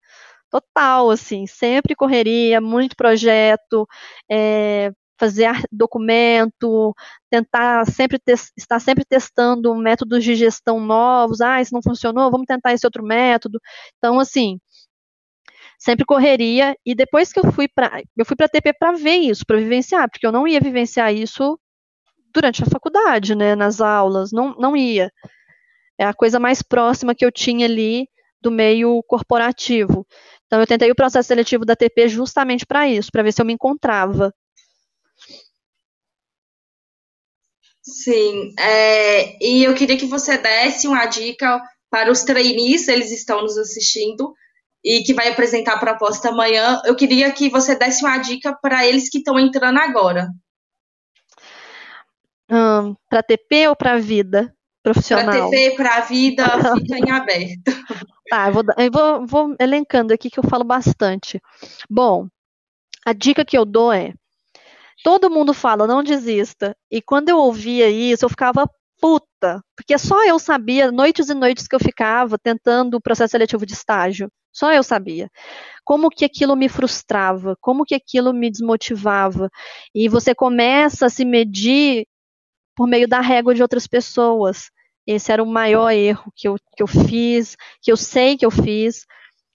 [0.52, 3.88] Total, assim, sempre correria, muito projeto,
[4.32, 6.94] é, fazer documento,
[7.32, 8.20] tentar sempre
[8.58, 11.42] estar sempre testando métodos de gestão novos.
[11.42, 13.60] Ah, isso não funcionou, vamos tentar esse outro método.
[13.98, 14.60] Então, assim,
[15.80, 16.76] sempre correria.
[16.86, 20.10] E depois que eu fui para eu fui para TP para ver isso, para vivenciar,
[20.12, 21.60] porque eu não ia vivenciar isso
[22.34, 25.12] durante a faculdade, né, nas aulas, não, não ia
[26.02, 28.08] é a coisa mais próxima que eu tinha ali
[28.42, 30.04] do meio corporativo.
[30.48, 33.46] Então, eu tentei o processo seletivo da TP justamente para isso, para ver se eu
[33.46, 34.34] me encontrava.
[37.84, 43.44] Sim, é, e eu queria que você desse uma dica para os trainees, eles estão
[43.44, 44.34] nos assistindo,
[44.84, 46.82] e que vai apresentar a proposta amanhã.
[46.84, 50.30] Eu queria que você desse uma dica para eles que estão entrando agora.
[52.50, 54.52] Hum, para TP ou para a vida?
[54.82, 55.26] Profissional.
[55.26, 57.72] Para TV, para a vida, fica em aberto.
[58.30, 61.42] Tá, eu, vou, eu vou, vou elencando aqui que eu falo bastante.
[61.90, 62.28] Bom,
[63.06, 64.14] a dica que eu dou é:
[65.04, 66.76] todo mundo fala, não desista.
[66.90, 68.70] E quando eu ouvia isso, eu ficava
[69.00, 73.66] puta, porque só eu sabia, noites e noites que eu ficava tentando o processo seletivo
[73.66, 75.30] de estágio, só eu sabia.
[75.84, 79.50] Como que aquilo me frustrava, como que aquilo me desmotivava.
[79.96, 82.06] E você começa a se medir
[82.82, 84.72] por meio da régua de outras pessoas.
[85.06, 88.50] Esse era o maior erro que eu, que eu fiz, que eu sei que eu
[88.50, 89.06] fiz,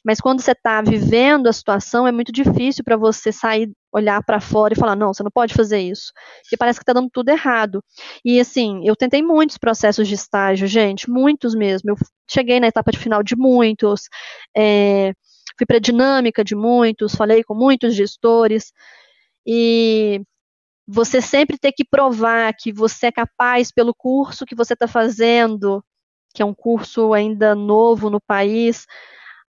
[0.04, 4.40] mas quando você está vivendo a situação, é muito difícil para você sair, olhar para
[4.40, 6.12] fora e falar: não, você não pode fazer isso.
[6.42, 7.82] Porque parece que está dando tudo errado.
[8.24, 11.90] E assim, eu tentei muitos processos de estágio, gente, muitos mesmo.
[11.90, 11.96] Eu
[12.30, 14.02] cheguei na etapa de final de muitos,
[14.56, 15.12] é,
[15.58, 18.72] fui para a dinâmica de muitos, falei com muitos gestores.
[19.44, 20.22] E
[20.86, 25.84] você sempre ter que provar que você é capaz pelo curso que você está fazendo,
[26.32, 28.86] que é um curso ainda novo no país,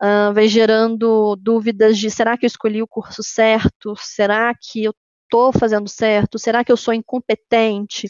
[0.01, 3.95] uh, vai gerando dúvidas de será que eu escolhi o curso certo?
[3.97, 6.39] Será que eu estou fazendo certo?
[6.39, 8.07] Será que eu sou incompetente?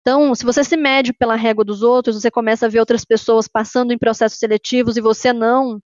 [0.00, 3.46] Então, se você se mede pela régua dos outros, você começa a ver outras pessoas
[3.46, 5.80] passando em processos seletivos e você não.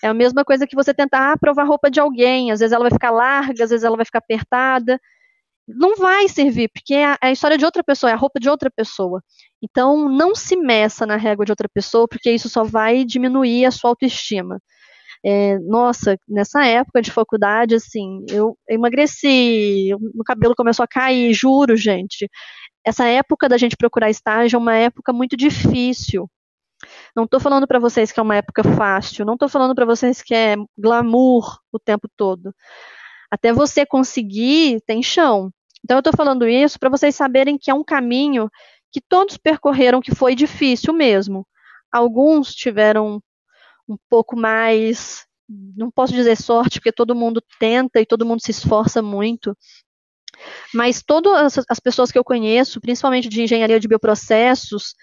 [0.00, 2.52] É a mesma coisa que você tentar provar roupa de alguém.
[2.52, 5.00] Às vezes ela vai ficar larga, às vezes ela vai ficar apertada
[5.68, 8.38] não vai servir, porque é a, é a história de outra pessoa, é a roupa
[8.40, 9.22] de outra pessoa.
[9.62, 13.70] Então, não se meça na régua de outra pessoa, porque isso só vai diminuir a
[13.70, 14.60] sua autoestima.
[15.24, 21.76] É, nossa, nessa época de faculdade, assim, eu emagreci, o cabelo começou a cair, juro,
[21.76, 22.28] gente.
[22.84, 26.30] Essa época da gente procurar estágio é uma época muito difícil.
[27.16, 30.22] Não estou falando para vocês que é uma época fácil, não estou falando para vocês
[30.22, 32.54] que é glamour o tempo todo.
[33.30, 35.50] Até você conseguir, tem chão.
[35.86, 38.50] Então, eu estou falando isso para vocês saberem que é um caminho
[38.90, 41.46] que todos percorreram que foi difícil mesmo.
[41.92, 43.22] Alguns tiveram
[43.88, 48.50] um pouco mais, não posso dizer sorte, porque todo mundo tenta e todo mundo se
[48.50, 49.56] esforça muito.
[50.74, 54.96] Mas todas as pessoas que eu conheço, principalmente de engenharia de bioprocessos,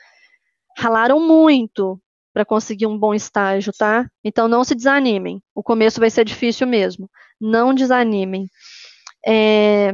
[0.78, 1.98] ralaram muito
[2.34, 4.06] para conseguir um bom estágio, tá?
[4.22, 5.42] Então não se desanimem.
[5.56, 7.10] O começo vai ser difícil mesmo.
[7.40, 8.50] Não desanimem.
[9.26, 9.94] É...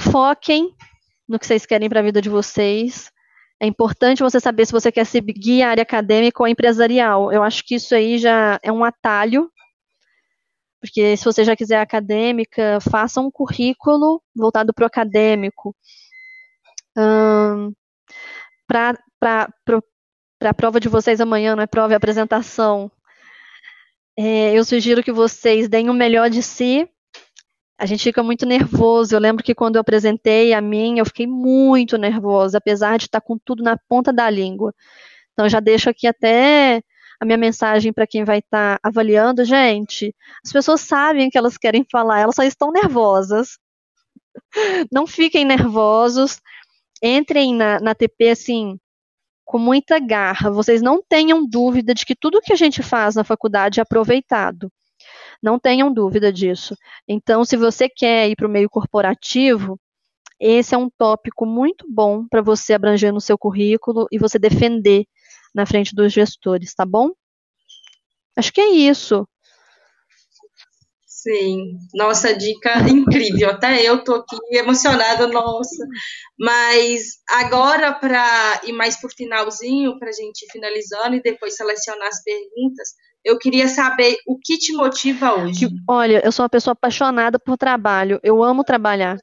[0.00, 0.74] Foquem
[1.28, 3.12] no que vocês querem para a vida de vocês.
[3.60, 7.30] É importante você saber se você quer seguir a área acadêmica ou empresarial.
[7.30, 9.50] Eu acho que isso aí já é um atalho,
[10.80, 15.76] porque se você já quiser acadêmica, faça um currículo voltado para o acadêmico.
[16.96, 17.72] Um,
[18.66, 18.96] para
[20.42, 22.90] a prova de vocês amanhã, não é prova, é apresentação.
[24.18, 26.88] É, eu sugiro que vocês deem o melhor de si.
[27.80, 29.16] A gente fica muito nervoso.
[29.16, 33.22] Eu lembro que quando eu apresentei a minha, eu fiquei muito nervosa, apesar de estar
[33.22, 34.74] com tudo na ponta da língua.
[35.32, 36.82] Então, já deixo aqui até
[37.18, 39.46] a minha mensagem para quem vai estar avaliando.
[39.46, 40.14] Gente,
[40.44, 43.58] as pessoas sabem que elas querem falar, elas só estão nervosas.
[44.92, 46.38] Não fiquem nervosos.
[47.02, 48.78] Entrem na, na TP assim,
[49.42, 50.50] com muita garra.
[50.50, 54.70] Vocês não tenham dúvida de que tudo que a gente faz na faculdade é aproveitado.
[55.42, 56.74] Não tenham dúvida disso.
[57.08, 59.78] Então, se você quer ir para o meio corporativo,
[60.38, 65.04] esse é um tópico muito bom para você abranger no seu currículo e você defender
[65.54, 67.10] na frente dos gestores, tá bom?
[68.36, 69.26] Acho que é isso.
[71.06, 73.50] Sim, nossa dica incrível.
[73.50, 75.86] Até eu tô aqui emocionada, nossa.
[76.38, 82.08] Mas agora, para ir mais por finalzinho, para a gente ir finalizando e depois selecionar
[82.08, 82.94] as perguntas,
[83.24, 85.68] eu queria saber o que te motiva hoje.
[85.88, 88.18] Olha, eu sou uma pessoa apaixonada por trabalho.
[88.22, 89.18] Eu amo trabalhar.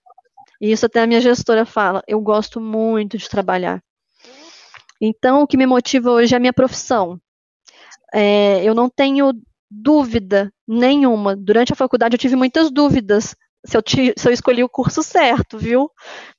[0.61, 2.03] E isso até a minha gestora fala.
[2.07, 3.81] Eu gosto muito de trabalhar.
[5.01, 7.19] Então, o que me motiva hoje é a minha profissão.
[8.13, 9.33] É, eu não tenho
[9.69, 11.35] dúvida nenhuma.
[11.35, 13.35] Durante a faculdade eu tive muitas dúvidas
[13.65, 15.89] se eu, te, se eu escolhi o curso certo, viu?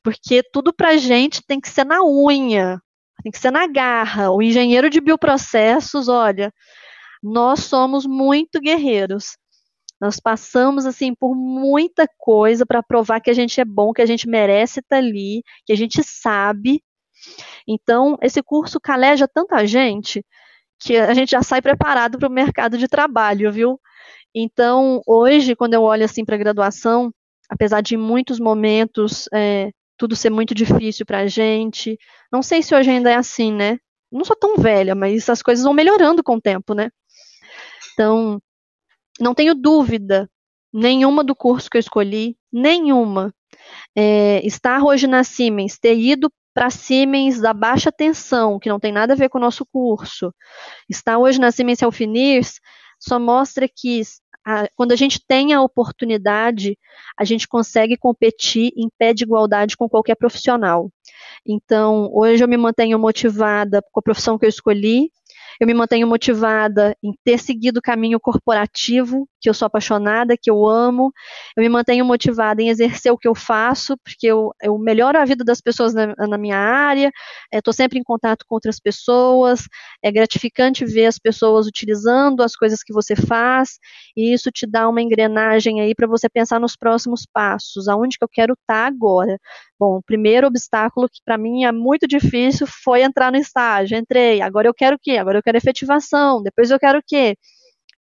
[0.02, 2.80] Porque tudo pra gente tem que ser na unha,
[3.22, 4.30] tem que ser na garra.
[4.30, 6.52] O engenheiro de bioprocessos, olha,
[7.22, 9.36] nós somos muito guerreiros.
[10.00, 14.06] Nós passamos assim por muita coisa para provar que a gente é bom, que a
[14.06, 16.82] gente merece estar ali, que a gente sabe.
[17.66, 20.24] Então, esse curso caleja tanta gente
[20.80, 23.80] que a gente já sai preparado para o mercado de trabalho, viu?
[24.34, 27.12] Então, hoje, quando eu olho assim para a graduação,
[27.48, 31.98] apesar de em muitos momentos é, tudo ser muito difícil para a gente,
[32.32, 33.78] não sei se hoje ainda é assim, né?
[34.12, 36.90] Não sou tão velha, mas as coisas vão melhorando com o tempo, né?
[37.98, 38.40] Então,
[39.18, 40.30] não tenho dúvida
[40.72, 43.34] nenhuma do curso que eu escolhi, nenhuma.
[43.96, 48.92] É, estar hoje na Siemens, ter ido para Siemens da baixa tensão, que não tem
[48.92, 50.32] nada a ver com o nosso curso.
[50.88, 52.60] Estar hoje na Siemens Healthineers
[53.00, 54.00] só mostra que
[54.46, 56.78] a, quando a gente tem a oportunidade,
[57.18, 60.88] a gente consegue competir em pé de igualdade com qualquer profissional.
[61.44, 65.10] Então, hoje eu me mantenho motivada com a profissão que eu escolhi,
[65.60, 70.50] eu me mantenho motivada em ter seguido o caminho corporativo, que eu sou apaixonada, que
[70.50, 71.12] eu amo.
[71.56, 75.24] Eu me mantenho motivada em exercer o que eu faço, porque eu, eu melhoro a
[75.24, 77.10] vida das pessoas na, na minha área,
[77.52, 79.62] estou é, sempre em contato com outras pessoas,
[80.02, 83.78] é gratificante ver as pessoas utilizando as coisas que você faz,
[84.16, 88.24] e isso te dá uma engrenagem aí para você pensar nos próximos passos, aonde que
[88.24, 89.38] eu quero estar tá agora.
[89.78, 93.96] Bom, o primeiro obstáculo que para mim é muito difícil foi entrar no estágio.
[93.96, 95.12] Entrei, agora eu quero o quê?
[95.18, 97.36] Agora eu quero efetivação, depois eu quero o quê?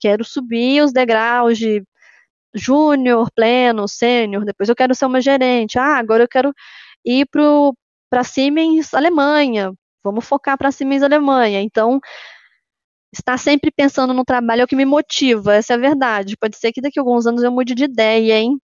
[0.00, 1.82] Quero subir os degraus de
[2.54, 5.78] júnior, pleno, sênior, depois eu quero ser uma gerente.
[5.78, 6.52] Ah, agora eu quero
[7.04, 7.26] ir
[8.10, 9.72] para Siemens Alemanha.
[10.04, 11.60] Vamos focar para Siemens Alemanha.
[11.62, 12.00] Então,
[13.12, 16.36] estar sempre pensando no trabalho é o que me motiva, essa é a verdade.
[16.36, 18.58] Pode ser que daqui a alguns anos eu mude de ideia, hein?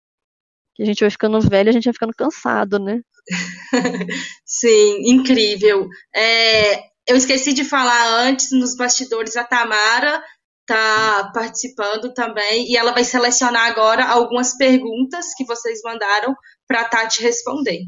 [0.78, 3.02] Que a gente vai ficando velho, a gente vai ficando cansado, né?
[4.46, 5.88] Sim, incrível.
[6.16, 10.24] É, eu esqueci de falar antes, nos bastidores, a Tamara
[10.62, 16.36] está participando também e ela vai selecionar agora algumas perguntas que vocês mandaram
[16.68, 17.80] para a Tati responder.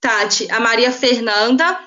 [0.00, 1.78] Tati, a Maria Fernanda,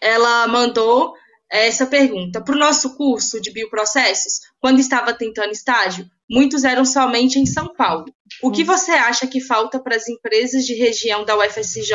[0.00, 1.14] ela mandou
[1.50, 2.42] essa pergunta.
[2.42, 7.74] Para o nosso curso de bioprocessos, quando estava tentando estágio, muitos eram somente em São
[7.74, 8.04] Paulo.
[8.42, 8.66] O que hum.
[8.66, 11.92] você acha que falta para as empresas de região da UFSJ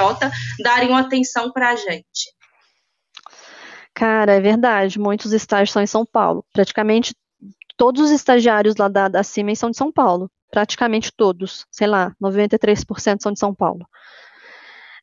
[0.63, 2.33] darem uma atenção para a gente?
[3.93, 4.99] Cara, é verdade.
[4.99, 6.45] Muitos estágios são em São Paulo.
[6.53, 7.13] Praticamente
[7.75, 10.29] todos os estagiários lá da, da Siemens são de São Paulo.
[10.49, 11.65] Praticamente todos.
[11.71, 13.85] Sei lá, 93% são de São Paulo.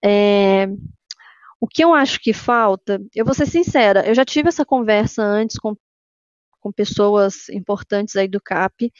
[0.04, 0.68] É,
[1.60, 5.22] o que eu acho que falta, eu vou ser sincera, eu já tive essa conversa
[5.22, 5.74] antes com
[6.66, 8.92] com pessoas importantes aí do CAP.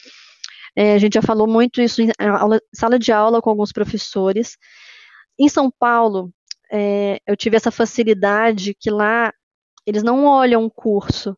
[0.77, 4.57] É, a gente já falou muito isso em aula, sala de aula com alguns professores.
[5.37, 6.33] Em São Paulo,
[6.71, 9.33] é, eu tive essa facilidade que lá
[9.85, 11.37] eles não olham curso,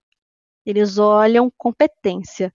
[0.66, 2.53] eles olham competência.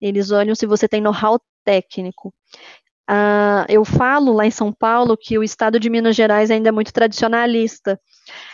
[0.00, 2.34] Eles olham se você tem know-how técnico.
[3.08, 6.72] Uh, eu falo lá em São Paulo que o estado de Minas Gerais ainda é
[6.72, 8.00] muito tradicionalista.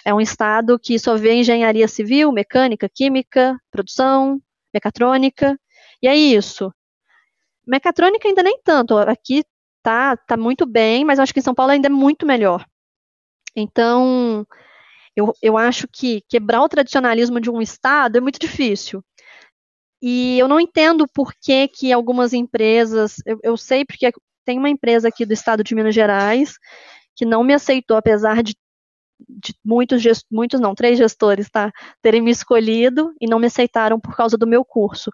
[0.05, 4.41] É um estado que só vê engenharia civil, mecânica, química, produção,
[4.73, 5.59] mecatrônica,
[6.03, 6.73] e é isso.
[7.67, 8.97] Mecatrônica ainda nem tanto.
[8.99, 9.45] Aqui
[9.83, 12.67] tá, tá muito bem, mas acho que em São Paulo ainda é muito melhor.
[13.55, 14.47] Então,
[15.17, 19.05] eu, eu acho que quebrar o tradicionalismo de um estado é muito difícil.
[20.01, 24.11] E eu não entendo por que, que algumas empresas, eu, eu sei porque
[24.45, 26.55] tem uma empresa aqui do estado de Minas Gerais
[27.15, 28.57] que não me aceitou, apesar de,
[29.29, 34.17] de muitos, muitos não, três gestores, tá, terem me escolhido e não me aceitaram por
[34.17, 35.11] causa do meu curso.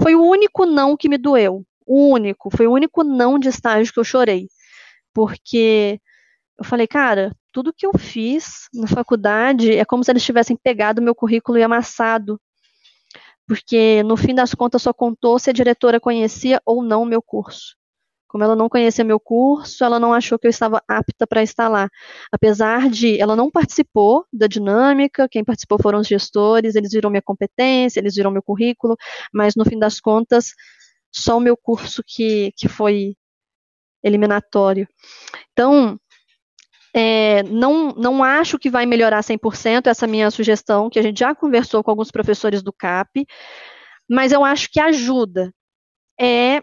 [0.00, 3.92] Foi o único não que me doeu, o único, foi o único não de estágio
[3.92, 4.48] que eu chorei,
[5.12, 6.00] porque
[6.58, 11.02] eu falei, cara, tudo que eu fiz na faculdade é como se eles tivessem pegado
[11.02, 12.40] meu currículo e amassado,
[13.46, 17.20] porque no fim das contas só contou se a diretora conhecia ou não o meu
[17.20, 17.79] curso.
[18.30, 21.68] Como ela não conhecia meu curso, ela não achou que eu estava apta para estar
[21.68, 21.88] lá.
[22.30, 27.20] Apesar de ela não participou da dinâmica, quem participou foram os gestores, eles viram minha
[27.20, 28.96] competência, eles viram meu currículo,
[29.34, 30.54] mas no fim das contas,
[31.12, 33.16] só o meu curso que, que foi
[34.00, 34.86] eliminatório.
[35.52, 35.98] Então,
[36.94, 41.34] é, não, não acho que vai melhorar 100% essa minha sugestão, que a gente já
[41.34, 43.26] conversou com alguns professores do CAP,
[44.08, 45.52] mas eu acho que ajuda.
[46.20, 46.62] É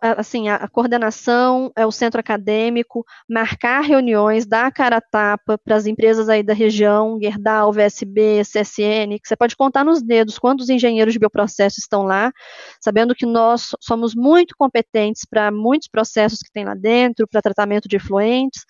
[0.00, 5.76] assim, a, coordenação é o centro acadêmico, marcar reuniões, dar a cara a tapa para
[5.76, 10.68] as empresas aí da região, Gerdau, VSB, CSN, que você pode contar nos dedos quantos
[10.68, 12.32] engenheiros de bioprocesso estão lá,
[12.80, 17.88] sabendo que nós somos muito competentes para muitos processos que tem lá dentro, para tratamento
[17.88, 18.64] de efluentes,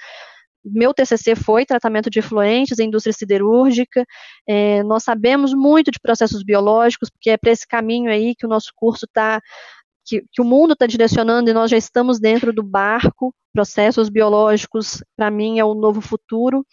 [0.65, 4.05] meu TCC foi tratamento de efluentes em indústria siderúrgica.
[4.49, 8.49] É, nós sabemos muito de processos biológicos, porque é para esse caminho aí que o
[8.49, 9.43] nosso curso está
[10.05, 13.35] que, que o mundo está direcionando e nós já estamos dentro do barco.
[13.53, 16.67] Processos biológicos, para mim, é o novo futuro.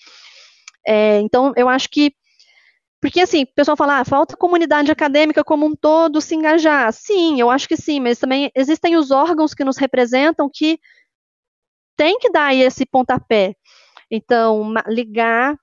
[0.86, 2.13] É, então, eu acho que.
[3.01, 6.93] Porque, assim, o pessoal fala, ah, falta comunidade acadêmica como um todo se engajar.
[6.93, 10.79] Sim, eu acho que sim, mas também existem os órgãos que nos representam que
[11.97, 13.55] tem que dar esse pontapé.
[14.09, 15.57] Então, ligar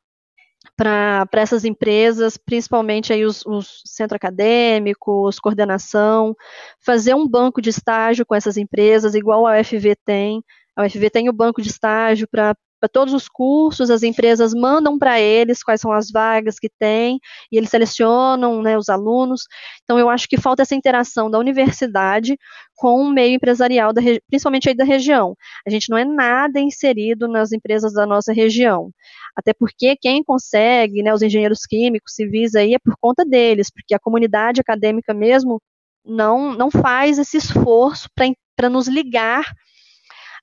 [0.77, 6.37] para essas empresas, principalmente aí os, os centros acadêmicos, coordenação,
[6.79, 10.43] fazer um banco de estágio com essas empresas, igual a UFV tem.
[10.77, 14.99] A UFV tem o banco de estágio para para todos os cursos, as empresas mandam
[14.99, 17.19] para eles quais são as vagas que tem,
[17.51, 19.43] e eles selecionam né, os alunos.
[19.83, 22.37] Então, eu acho que falta essa interação da universidade
[22.77, 25.35] com o meio empresarial, da, principalmente aí da região.
[25.67, 28.91] A gente não é nada inserido nas empresas da nossa região.
[29.37, 33.95] Até porque quem consegue, né, os engenheiros químicos, civis aí, é por conta deles, porque
[33.95, 35.61] a comunidade acadêmica mesmo
[36.05, 38.09] não, não faz esse esforço
[38.57, 39.45] para nos ligar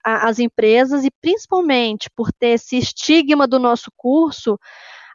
[0.05, 4.57] às empresas e principalmente por ter esse estigma do nosso curso,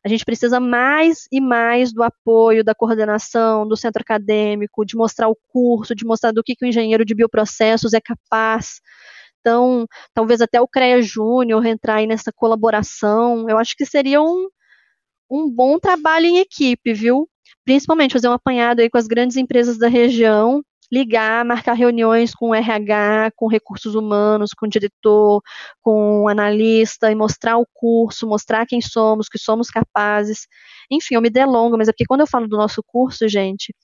[0.04, 5.28] a gente precisa mais e mais do apoio da coordenação, do centro acadêmico, de mostrar
[5.28, 8.80] o curso, de mostrar do que, que o engenheiro de bioprocessos é capaz.
[9.40, 14.48] Então, talvez até o CREA Júnior entrar aí nessa colaboração, eu acho que seria um,
[15.30, 17.28] um bom trabalho em equipe, viu?
[17.64, 22.54] Principalmente fazer um apanhado aí com as grandes empresas da região, ligar, marcar reuniões com
[22.54, 25.42] RH, com recursos humanos, com diretor,
[25.80, 30.46] com analista e mostrar o curso, mostrar quem somos, que somos capazes.
[30.90, 33.74] Enfim, eu me delongo, mas é porque quando eu falo do nosso curso, gente,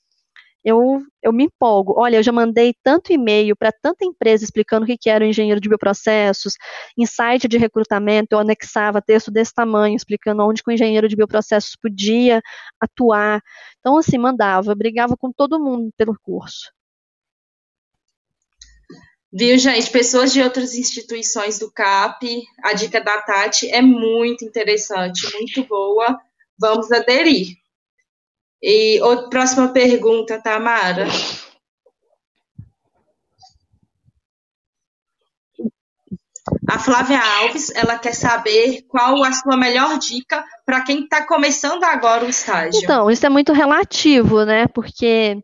[0.66, 1.94] eu, eu me empolgo.
[1.96, 5.28] Olha, eu já mandei tanto e-mail para tanta empresa explicando o que, que era o
[5.28, 6.54] engenheiro de bioprocessos,
[6.98, 11.14] em site de recrutamento, eu anexava texto desse tamanho, explicando onde que o engenheiro de
[11.14, 12.42] bioprocessos podia
[12.80, 13.40] atuar.
[13.78, 16.75] Então, assim, mandava, brigava com todo mundo pelo curso.
[19.38, 19.90] Viu, gente?
[19.90, 26.18] Pessoas de outras instituições do CAP, a dica da Tati é muito interessante, muito boa.
[26.58, 27.48] Vamos aderir.
[28.62, 31.06] E outra, próxima pergunta, Tamara.
[36.66, 41.84] A Flávia Alves, ela quer saber qual a sua melhor dica para quem está começando
[41.84, 42.80] agora o estágio.
[42.82, 44.66] Então, isso é muito relativo, né?
[44.68, 45.42] Porque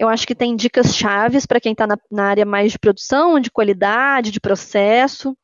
[0.00, 3.38] eu acho que tem dicas chaves para quem está na, na, área mais de produção,
[3.38, 5.36] de qualidade, de processo.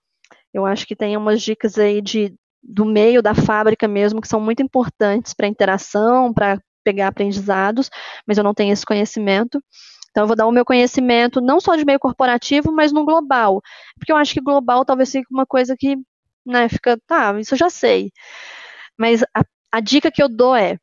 [0.52, 4.40] Eu acho que tem umas dicas aí de, do meio da fábrica mesmo que são
[4.40, 7.90] muito importantes para interação, para pegar aprendizados,
[8.26, 9.62] mas eu não tenho esse conhecimento.
[10.11, 13.61] Então, eu vou dar o meu conhecimento não só de meio corporativo, mas no global.
[13.98, 15.96] Porque eu acho que global talvez seja uma coisa que,
[16.46, 18.11] né, fica, tá, isso eu já sei.
[18.98, 20.78] Mas a, a dica que eu dou é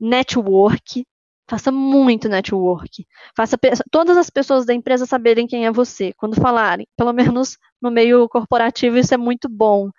[0.00, 1.04] network,
[1.48, 3.06] Faça muito network.
[3.36, 3.56] Faça
[3.90, 6.12] todas as pessoas da empresa saberem quem é você.
[6.14, 9.90] Quando falarem, pelo menos no meio corporativo, isso é muito bom.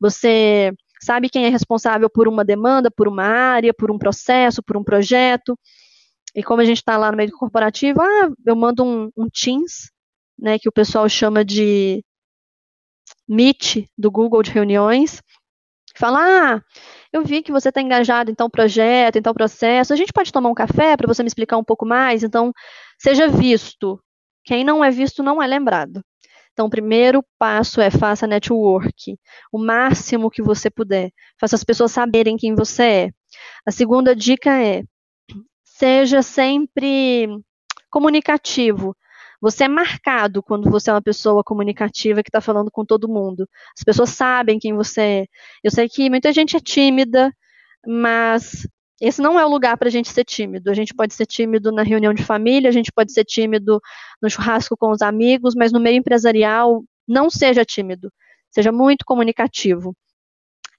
[0.00, 4.76] Você sabe quem é responsável por uma demanda, por uma área, por um processo, por
[4.76, 5.56] um projeto.
[6.34, 9.90] E como a gente está lá no meio corporativo, ah, eu mando um, um Teams,
[10.38, 12.04] né, que o pessoal chama de
[13.28, 15.22] Meet do Google de reuniões.
[15.96, 16.18] Fala,
[16.56, 16.62] ah,
[17.12, 19.92] eu vi que você está engajado em tal projeto, em tal processo.
[19.92, 22.22] A gente pode tomar um café para você me explicar um pouco mais?
[22.22, 22.52] Então,
[22.98, 24.00] seja visto.
[24.44, 26.02] Quem não é visto não é lembrado.
[26.52, 29.16] Então, o primeiro passo é faça network,
[29.52, 31.10] o máximo que você puder.
[31.38, 33.10] Faça as pessoas saberem quem você é.
[33.66, 34.82] A segunda dica é
[35.64, 37.28] seja sempre
[37.90, 38.94] comunicativo.
[39.40, 43.48] Você é marcado quando você é uma pessoa comunicativa que está falando com todo mundo.
[43.76, 45.26] As pessoas sabem quem você é.
[45.64, 47.32] Eu sei que muita gente é tímida,
[47.86, 48.66] mas
[49.00, 50.70] esse não é o lugar para a gente ser tímido.
[50.70, 53.80] A gente pode ser tímido na reunião de família, a gente pode ser tímido
[54.20, 58.12] no churrasco com os amigos, mas no meio empresarial, não seja tímido.
[58.50, 59.96] Seja muito comunicativo.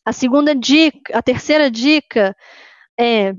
[0.06, 2.36] A segunda dica, a terceira dica
[3.00, 3.34] é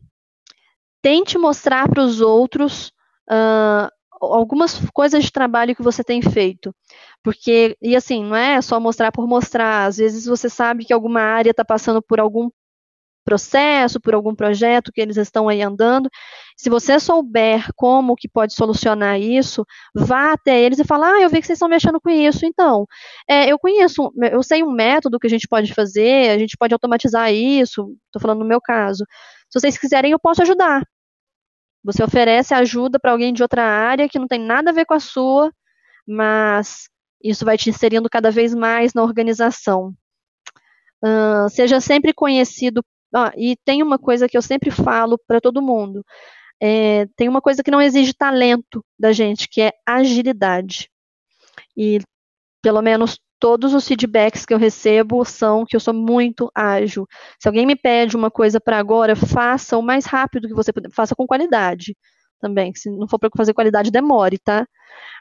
[1.00, 2.88] tente mostrar para os outros
[3.30, 3.88] uh,
[4.26, 6.74] algumas coisas de trabalho que você tem feito.
[7.22, 9.86] Porque, e assim, não é só mostrar por mostrar.
[9.86, 12.50] Às vezes você sabe que alguma área está passando por algum
[13.24, 16.08] processo, por algum projeto que eles estão aí andando.
[16.56, 19.64] Se você souber como que pode solucionar isso,
[19.94, 22.86] vá até eles e fala, ah, eu vi que vocês estão mexendo com isso, então,
[23.28, 26.74] é, eu conheço, eu sei um método que a gente pode fazer, a gente pode
[26.74, 29.04] automatizar isso, estou falando no meu caso.
[29.50, 30.82] Se vocês quiserem, eu posso ajudar.
[31.84, 34.94] Você oferece ajuda para alguém de outra área que não tem nada a ver com
[34.94, 35.52] a sua,
[36.06, 36.88] mas
[37.22, 39.94] isso vai te inserindo cada vez mais na organização.
[41.04, 42.84] Uh, seja sempre conhecido.
[43.14, 46.04] Ah, e tem uma coisa que eu sempre falo para todo mundo:
[46.60, 50.88] é, tem uma coisa que não exige talento da gente, que é agilidade.
[51.76, 52.00] E
[52.62, 57.08] pelo menos todos os feedbacks que eu recebo são que eu sou muito ágil.
[57.40, 60.92] Se alguém me pede uma coisa para agora, faça o mais rápido que você puder,
[60.92, 61.96] faça com qualidade
[62.40, 62.72] também.
[62.72, 64.64] Se não for para fazer qualidade, demore, tá?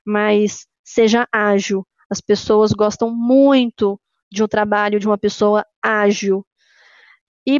[0.05, 1.83] Mas seja ágil.
[2.11, 3.99] As pessoas gostam muito
[4.31, 6.45] de um trabalho de uma pessoa ágil.
[7.47, 7.59] E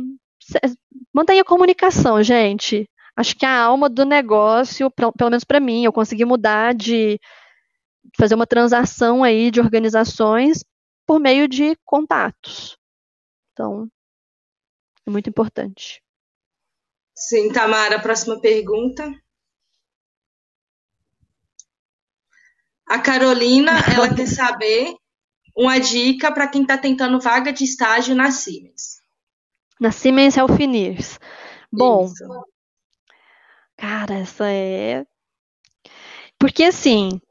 [1.11, 2.87] mantenha a comunicação, gente.
[3.17, 7.19] Acho que a alma do negócio, pelo menos para mim, eu consegui mudar de
[8.17, 10.63] fazer uma transação aí de organizações
[11.05, 12.77] por meio de contatos.
[13.53, 13.89] Então,
[15.05, 16.01] é muito importante.
[17.15, 19.11] Sim, Tamara, próxima pergunta.
[22.87, 24.95] A Carolina, ela quer saber
[25.55, 29.01] uma dica para quem está tentando vaga de estágio na Siemens.
[29.79, 31.19] Na Siemens Healthineers.
[31.71, 32.45] Bom, Isso.
[33.77, 35.05] cara, essa é.
[36.37, 37.21] Porque assim,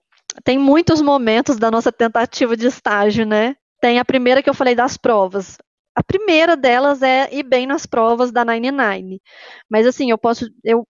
[0.44, 3.56] tem muitos momentos da nossa tentativa de estágio, né?
[3.80, 5.56] Tem a primeira que eu falei das provas.
[5.94, 9.20] A primeira delas é ir bem nas provas da 99.
[9.68, 10.86] Mas assim, eu posso, eu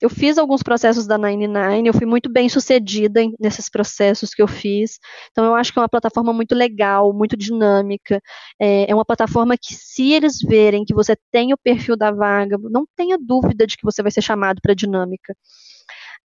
[0.00, 4.40] eu fiz alguns processos da 99, eu fui muito bem sucedida em, nesses processos que
[4.40, 4.98] eu fiz.
[5.30, 8.20] Então, eu acho que é uma plataforma muito legal, muito dinâmica.
[8.58, 12.56] É, é, uma plataforma que, se eles verem que você tem o perfil da vaga,
[12.70, 15.34] não tenha dúvida de que você vai ser chamado para dinâmica.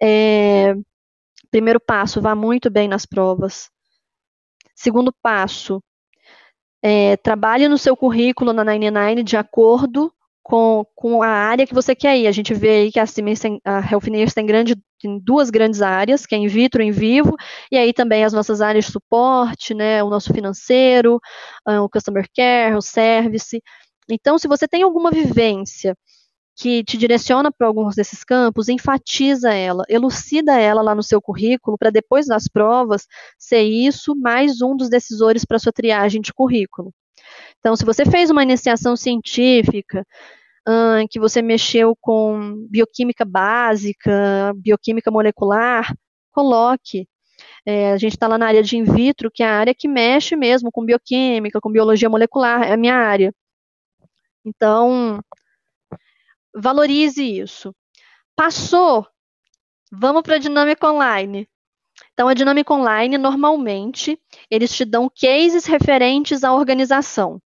[0.02, 0.76] É,
[1.52, 3.70] primeiro passo, vá muito bem nas provas.
[4.74, 5.84] Segundo passo,
[6.82, 11.96] é, trabalhe no seu currículo na 99 de acordo com, com a área que você
[11.96, 12.28] quer ir.
[12.28, 16.26] A gente vê aí que a tem, a Healthineers tem, grande, tem duas grandes áreas,
[16.26, 17.36] que é in vitro e in vivo,
[17.72, 21.20] e aí também as nossas áreas de suporte, né, o nosso financeiro,
[21.66, 23.62] ah, o customer care, o service.
[24.10, 25.96] Então, se você tem alguma vivência
[26.62, 31.76] que te direciona para alguns desses campos, enfatiza ela, elucida ela lá no seu currículo,
[31.76, 36.94] para depois das provas ser isso mais um dos decisores para sua triagem de currículo.
[37.60, 40.06] Então, se você fez uma iniciação científica,
[40.70, 45.92] uh, que você mexeu com bioquímica básica, bioquímica molecular,
[46.32, 47.08] coloque.
[47.66, 49.88] É, a gente está lá na área de in vitro, que é a área que
[49.88, 53.34] mexe mesmo com bioquímica, com biologia molecular, é a minha área.
[54.46, 55.22] Então,
[56.56, 57.74] valorize isso.
[58.36, 59.08] Passou,
[59.92, 61.48] vamos para a dinâmica online.
[62.14, 67.42] Então, a dinâmica online, normalmente, eles te dão cases referentes à organização.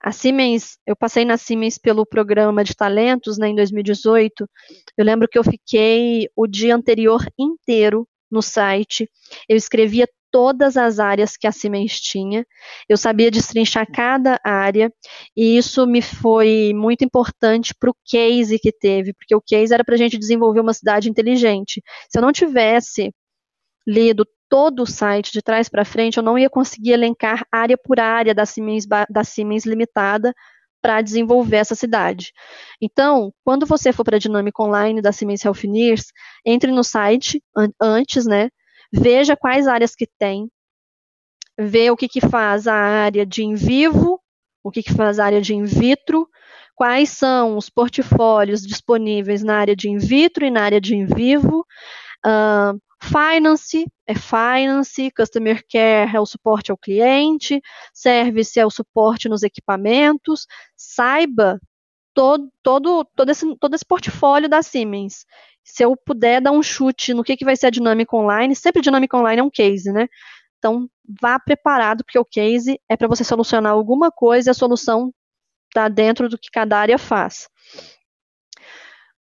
[0.00, 4.48] A Siemens, eu passei na Siemens pelo programa de talentos né, em 2018.
[4.96, 9.10] Eu lembro que eu fiquei o dia anterior inteiro no site.
[9.48, 12.46] Eu escrevia todas as áreas que a Siemens tinha.
[12.88, 14.92] Eu sabia destrinchar cada área
[15.36, 19.84] e isso me foi muito importante para o case que teve, porque o case era
[19.84, 21.82] para a gente desenvolver uma cidade inteligente.
[22.10, 23.12] Se eu não tivesse
[23.86, 27.98] lido todo o site de trás para frente, eu não ia conseguir elencar área por
[28.00, 30.32] área da Siemens, da Siemens Limitada
[30.80, 32.32] para desenvolver essa cidade.
[32.80, 36.12] Então, quando você for para a dinâmica online da Siemens Healthineers,
[36.44, 38.50] entre no site an antes, né?
[39.00, 40.48] Veja quais áreas que tem,
[41.58, 44.20] vê o que, que faz a área de in vivo,
[44.62, 46.28] o que, que faz a área de in vitro,
[46.74, 51.06] quais são os portfólios disponíveis na área de in vitro e na área de in
[51.06, 51.64] vivo,
[52.26, 57.60] uh, Finance é finance, customer care é o suporte ao cliente,
[57.92, 60.46] service é o suporte nos equipamentos.
[60.76, 61.60] Saiba
[62.16, 65.26] todo, todo, todo, esse, todo esse portfólio da Siemens.
[65.62, 68.80] Se eu puder dar um chute no que, que vai ser a dinâmica online, sempre
[68.80, 70.08] dinâmica online é um case, né?
[70.58, 70.88] Então,
[71.20, 75.12] vá preparado, porque o case é para você solucionar alguma coisa e a solução
[75.68, 77.48] está dentro do que cada área faz.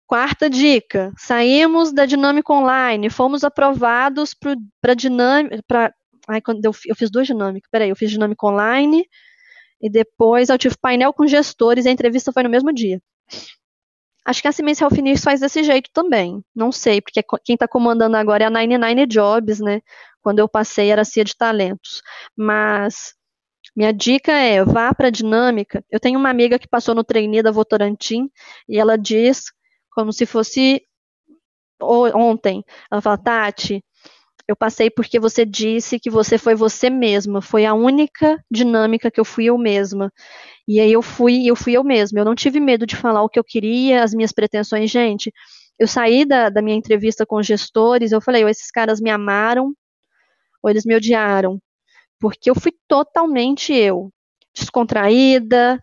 [0.07, 4.36] Quarta dica: saímos da dinâmica online, fomos aprovados
[4.80, 5.92] para dinâmica.
[6.28, 7.68] Ai, quando eu, eu, fiz duas dinâmicas.
[7.72, 9.05] Peraí, eu fiz dinâmica online
[9.85, 13.03] e depois eu tive painel com gestores e a entrevista foi no mesmo dia.
[14.24, 16.43] Acho que a Siemens Health faz desse jeito também.
[16.57, 19.82] Não sei, porque quem está comandando agora é a 99 Jobs, né?
[20.22, 22.01] Quando eu passei era CIA de talentos.
[22.35, 23.14] Mas
[23.76, 25.85] minha dica é vá para a dinâmica.
[25.91, 28.30] Eu tenho uma amiga que passou no trainee da Votorantim
[28.66, 29.53] e ela diz
[29.91, 30.82] como se fosse
[31.82, 32.64] ontem.
[32.91, 33.85] Ela fala, Tati,
[34.47, 39.20] eu passei porque você disse que você foi você mesma, foi a única dinâmica que
[39.20, 40.12] eu fui eu mesma.
[40.68, 42.20] E aí eu fui, eu fui eu mesma.
[42.20, 45.32] Eu não tive medo de falar o que eu queria, as minhas pretensões, gente.
[45.78, 49.74] Eu saí da, da minha entrevista com gestores, eu falei, ou esses caras me amaram,
[50.62, 51.61] ou eles me odiaram.
[52.20, 54.11] Porque eu fui totalmente eu,
[54.55, 55.82] descontraída,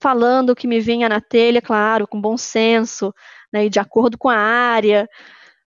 [0.00, 3.12] falando o que me vinha na telha, claro, com bom senso,
[3.52, 5.08] né, e de acordo com a área,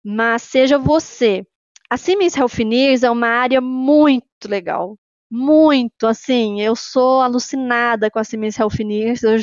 [0.05, 1.45] mas seja você.
[1.91, 4.99] A Siemens Healthineers é uma área muito legal,
[5.31, 9.43] muito, assim, eu sou alucinada com a Siemens Healthineers, eu, eu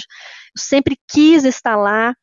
[0.58, 2.14] sempre quis estar lá,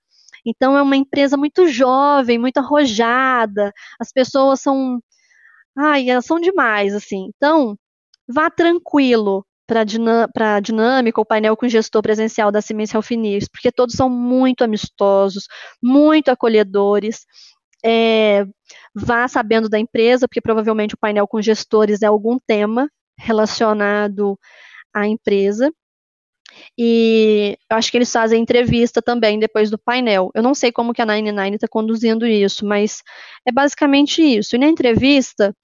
[0.44, 5.00] então é uma empresa muito jovem, muito arrojada, as pessoas são,
[5.76, 7.76] ai, elas são demais, assim, então,
[8.28, 9.82] vá tranquilo, para
[10.56, 15.46] a dinâmica, o painel com gestor presencial da Siemens Healthineers, porque todos são muito amistosos,
[15.82, 17.26] muito acolhedores.
[17.84, 18.44] É,
[18.94, 24.38] vá sabendo da empresa, porque provavelmente o painel com gestores é algum tema relacionado
[24.94, 25.72] à empresa.
[26.76, 30.30] E eu acho que eles fazem entrevista também depois do painel.
[30.34, 33.02] Eu não sei como que a 99 está conduzindo isso, mas
[33.46, 34.56] é basicamente isso.
[34.56, 35.54] E na entrevista,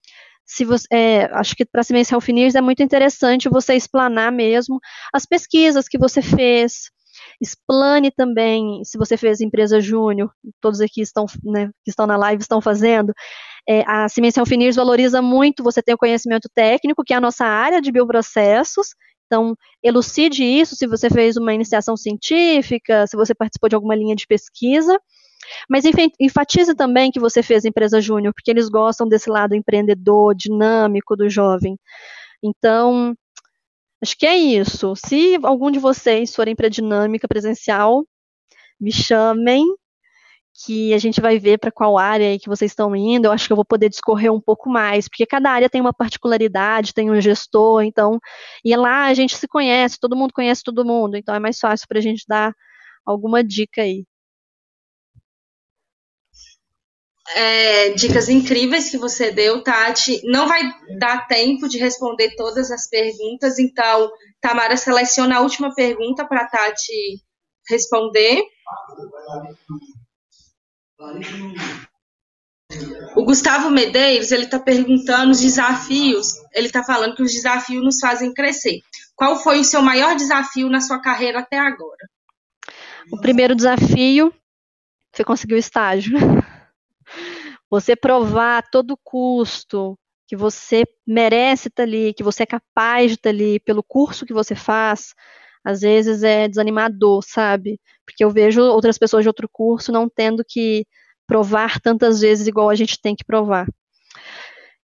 [0.46, 4.78] se você, é, acho que para a Health News é muito interessante você explanar mesmo
[5.12, 6.90] as pesquisas que você fez,
[7.40, 10.30] explane também, se você fez empresa júnior,
[10.60, 13.12] todos aqui estão, né, que estão na live estão fazendo,
[13.68, 17.20] é, a Siemens Health News valoriza muito você ter o conhecimento técnico, que é a
[17.20, 18.88] nossa área de bioprocessos,
[19.26, 24.14] então, elucide isso se você fez uma iniciação científica, se você participou de alguma linha
[24.14, 24.98] de pesquisa,
[25.68, 25.84] mas
[26.20, 31.28] enfatize também que você fez empresa júnior, porque eles gostam desse lado empreendedor, dinâmico do
[31.28, 31.76] jovem.
[32.42, 33.14] Então,
[34.04, 34.94] acho que é isso.
[34.96, 38.06] Se algum de vocês forem para a dinâmica presencial,
[38.80, 39.64] me chamem,
[40.64, 43.26] que a gente vai ver para qual área que vocês estão indo.
[43.26, 45.92] Eu acho que eu vou poder discorrer um pouco mais, porque cada área tem uma
[45.92, 48.20] particularidade, tem um gestor, então,
[48.64, 51.88] e lá a gente se conhece, todo mundo conhece todo mundo, então é mais fácil
[51.88, 52.54] para a gente dar
[53.04, 54.06] alguma dica aí.
[57.34, 60.20] É, dicas incríveis que você deu, Tati.
[60.24, 60.62] Não vai
[60.98, 64.10] dar tempo de responder todas as perguntas, então,
[64.40, 67.22] Tamara, seleciona a última pergunta para Tati
[67.68, 68.42] responder.
[73.16, 77.98] O Gustavo Medeiros, ele está perguntando os desafios, ele está falando que os desafios nos
[78.00, 78.80] fazem crescer.
[79.14, 82.08] Qual foi o seu maior desafio na sua carreira até agora?
[83.12, 84.32] O primeiro desafio,
[85.12, 86.18] você conseguiu estágio.
[87.74, 89.98] Você provar a todo custo
[90.28, 94.32] que você merece estar ali, que você é capaz de estar ali pelo curso que
[94.32, 95.12] você faz,
[95.64, 97.80] às vezes é desanimador, sabe?
[98.06, 100.86] Porque eu vejo outras pessoas de outro curso não tendo que
[101.26, 103.66] provar tantas vezes igual a gente tem que provar.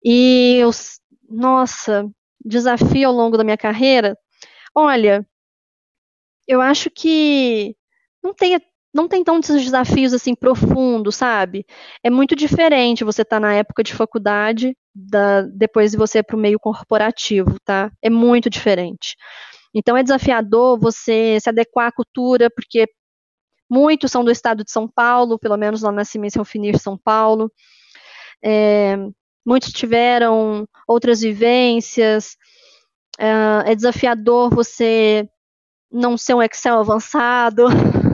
[0.02, 0.70] E eu,
[1.28, 2.08] nossa,
[2.42, 4.16] desafio ao longo da minha carreira,
[4.74, 5.26] olha,
[6.46, 7.76] eu acho que
[8.24, 8.58] não tem,
[8.92, 11.64] não tem tantos desafios assim profundos, sabe?
[12.02, 16.22] É muito diferente você estar tá na época de faculdade, da, depois de você ir
[16.22, 17.90] para o meio corporativo, tá?
[18.02, 19.16] É muito diferente.
[19.74, 22.86] Então é desafiador você se adequar à cultura, porque
[23.70, 27.52] muitos são do estado de São Paulo, pelo menos lá na Ciência Finir São Paulo.
[28.42, 28.96] É,
[29.46, 32.36] muitos tiveram outras vivências.
[33.18, 35.28] É, é desafiador você
[35.92, 37.66] não ser um Excel avançado.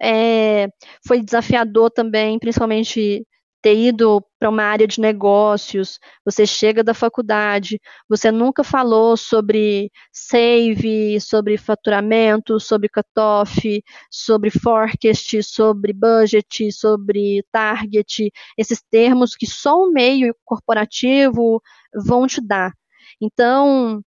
[0.00, 0.68] É,
[1.06, 3.26] foi desafiador também, principalmente
[3.62, 9.90] ter ido para uma área de negócios, você chega da faculdade, você nunca falou sobre
[10.12, 19.76] save, sobre faturamento, sobre cutoff, sobre forecast, sobre budget, sobre target, esses termos que só
[19.82, 21.60] o meio corporativo
[22.06, 22.72] vão te dar.
[23.20, 24.00] Então,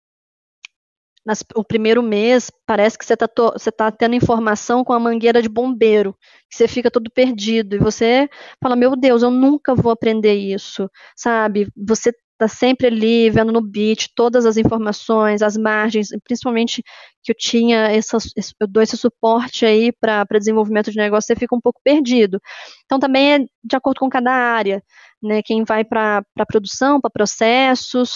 [1.28, 5.49] nas, o primeiro mês, parece que você está tá tendo informação com a mangueira de
[5.49, 6.15] bombeiro,
[6.49, 8.30] que você fica todo perdido, e você
[8.63, 11.67] fala, meu Deus, eu nunca vou aprender isso, sabe?
[11.75, 16.82] Você está sempre ali, vendo no beat, todas as informações, as margens, principalmente
[17.21, 18.17] que eu tinha, essa,
[18.57, 22.39] eu dou esse suporte aí para desenvolvimento de negócio, você fica um pouco perdido.
[22.86, 24.82] Então, também é de acordo com cada área,
[25.21, 25.41] né?
[25.43, 28.13] Quem vai para produção, para processos,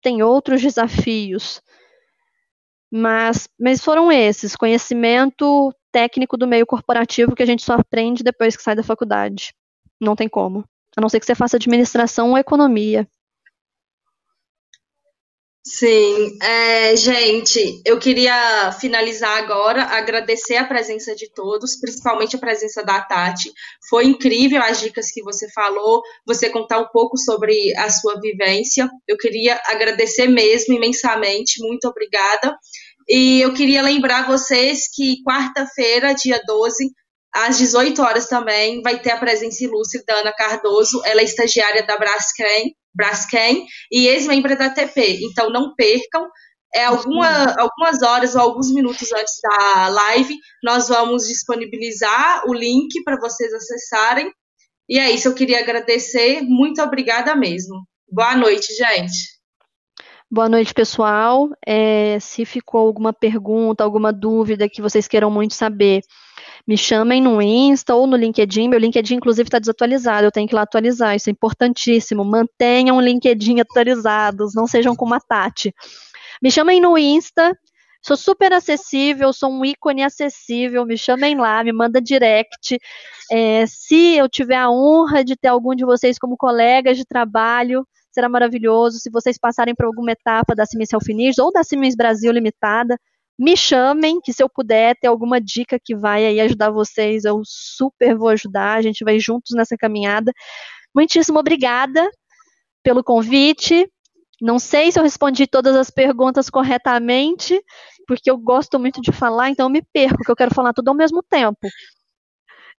[0.00, 1.60] tem outros desafios,
[2.96, 8.56] mas, mas foram esses, conhecimento técnico do meio corporativo que a gente só aprende depois
[8.56, 9.52] que sai da faculdade.
[10.00, 10.64] Não tem como.
[10.96, 13.08] A não ser que você faça administração ou economia.
[15.66, 22.84] Sim, é, gente, eu queria finalizar agora, agradecer a presença de todos, principalmente a presença
[22.84, 23.50] da Tati.
[23.88, 28.90] Foi incrível as dicas que você falou, você contar um pouco sobre a sua vivência.
[29.08, 32.54] Eu queria agradecer mesmo imensamente, muito obrigada.
[33.08, 36.90] E eu queria lembrar vocês que quarta-feira, dia 12,
[37.34, 41.02] às 18 horas também, vai ter a presença ilustre da Ana Cardoso.
[41.04, 45.18] Ela é estagiária da Braskem, Braskem e ex-membro da TP.
[45.22, 46.28] Então não percam.
[46.74, 53.02] É alguma, algumas horas ou alguns minutos antes da live, nós vamos disponibilizar o link
[53.04, 54.28] para vocês acessarem.
[54.88, 56.42] E é isso, eu queria agradecer.
[56.42, 57.76] Muito obrigada mesmo.
[58.10, 59.33] Boa noite, gente.
[60.34, 61.48] Boa noite, pessoal.
[61.64, 66.02] É, se ficou alguma pergunta, alguma dúvida que vocês queiram muito saber,
[66.66, 68.68] me chamem no Insta ou no LinkedIn.
[68.68, 70.26] Meu LinkedIn, inclusive, está desatualizado.
[70.26, 71.14] Eu tenho que ir lá atualizar.
[71.14, 72.24] Isso é importantíssimo.
[72.24, 74.56] Mantenham o LinkedIn atualizados.
[74.56, 75.72] Não sejam como a Tati.
[76.42, 77.56] Me chamem no Insta.
[78.02, 80.84] Sou super acessível, sou um ícone acessível.
[80.84, 82.76] Me chamem lá, me manda direct.
[83.30, 87.86] É, se eu tiver a honra de ter algum de vocês como colegas de trabalho,
[88.14, 88.98] será maravilhoso.
[88.98, 91.02] Se vocês passarem por alguma etapa da Siemens Health
[91.40, 92.98] ou da Siemens Brasil Limitada,
[93.38, 97.42] me chamem, que se eu puder ter alguma dica que vai aí ajudar vocês, eu
[97.44, 98.78] super vou ajudar.
[98.78, 100.32] A gente vai juntos nessa caminhada.
[100.94, 102.08] Muitíssimo obrigada
[102.82, 103.90] pelo convite.
[104.40, 107.60] Não sei se eu respondi todas as perguntas corretamente,
[108.06, 110.88] porque eu gosto muito de falar, então eu me perco, porque eu quero falar tudo
[110.88, 111.68] ao mesmo tempo.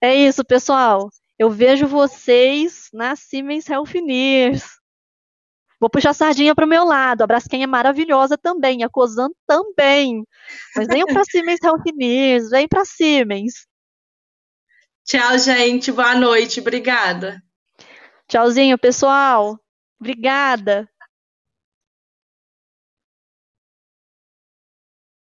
[0.01, 1.09] É isso, pessoal.
[1.38, 4.63] Eu vejo vocês na Siemens Healthineers.
[5.80, 7.21] Vou puxar a sardinha para o meu lado.
[7.21, 10.26] A Braskem é maravilhosa também, a Cosan também.
[10.76, 13.67] Mas venham para Siemens Healthineers, vem para Siemens.
[15.05, 15.91] Tchau, gente.
[15.91, 16.59] Boa noite.
[16.59, 17.41] Obrigada.
[18.28, 19.59] Tchauzinho, pessoal.
[19.99, 20.89] Obrigada.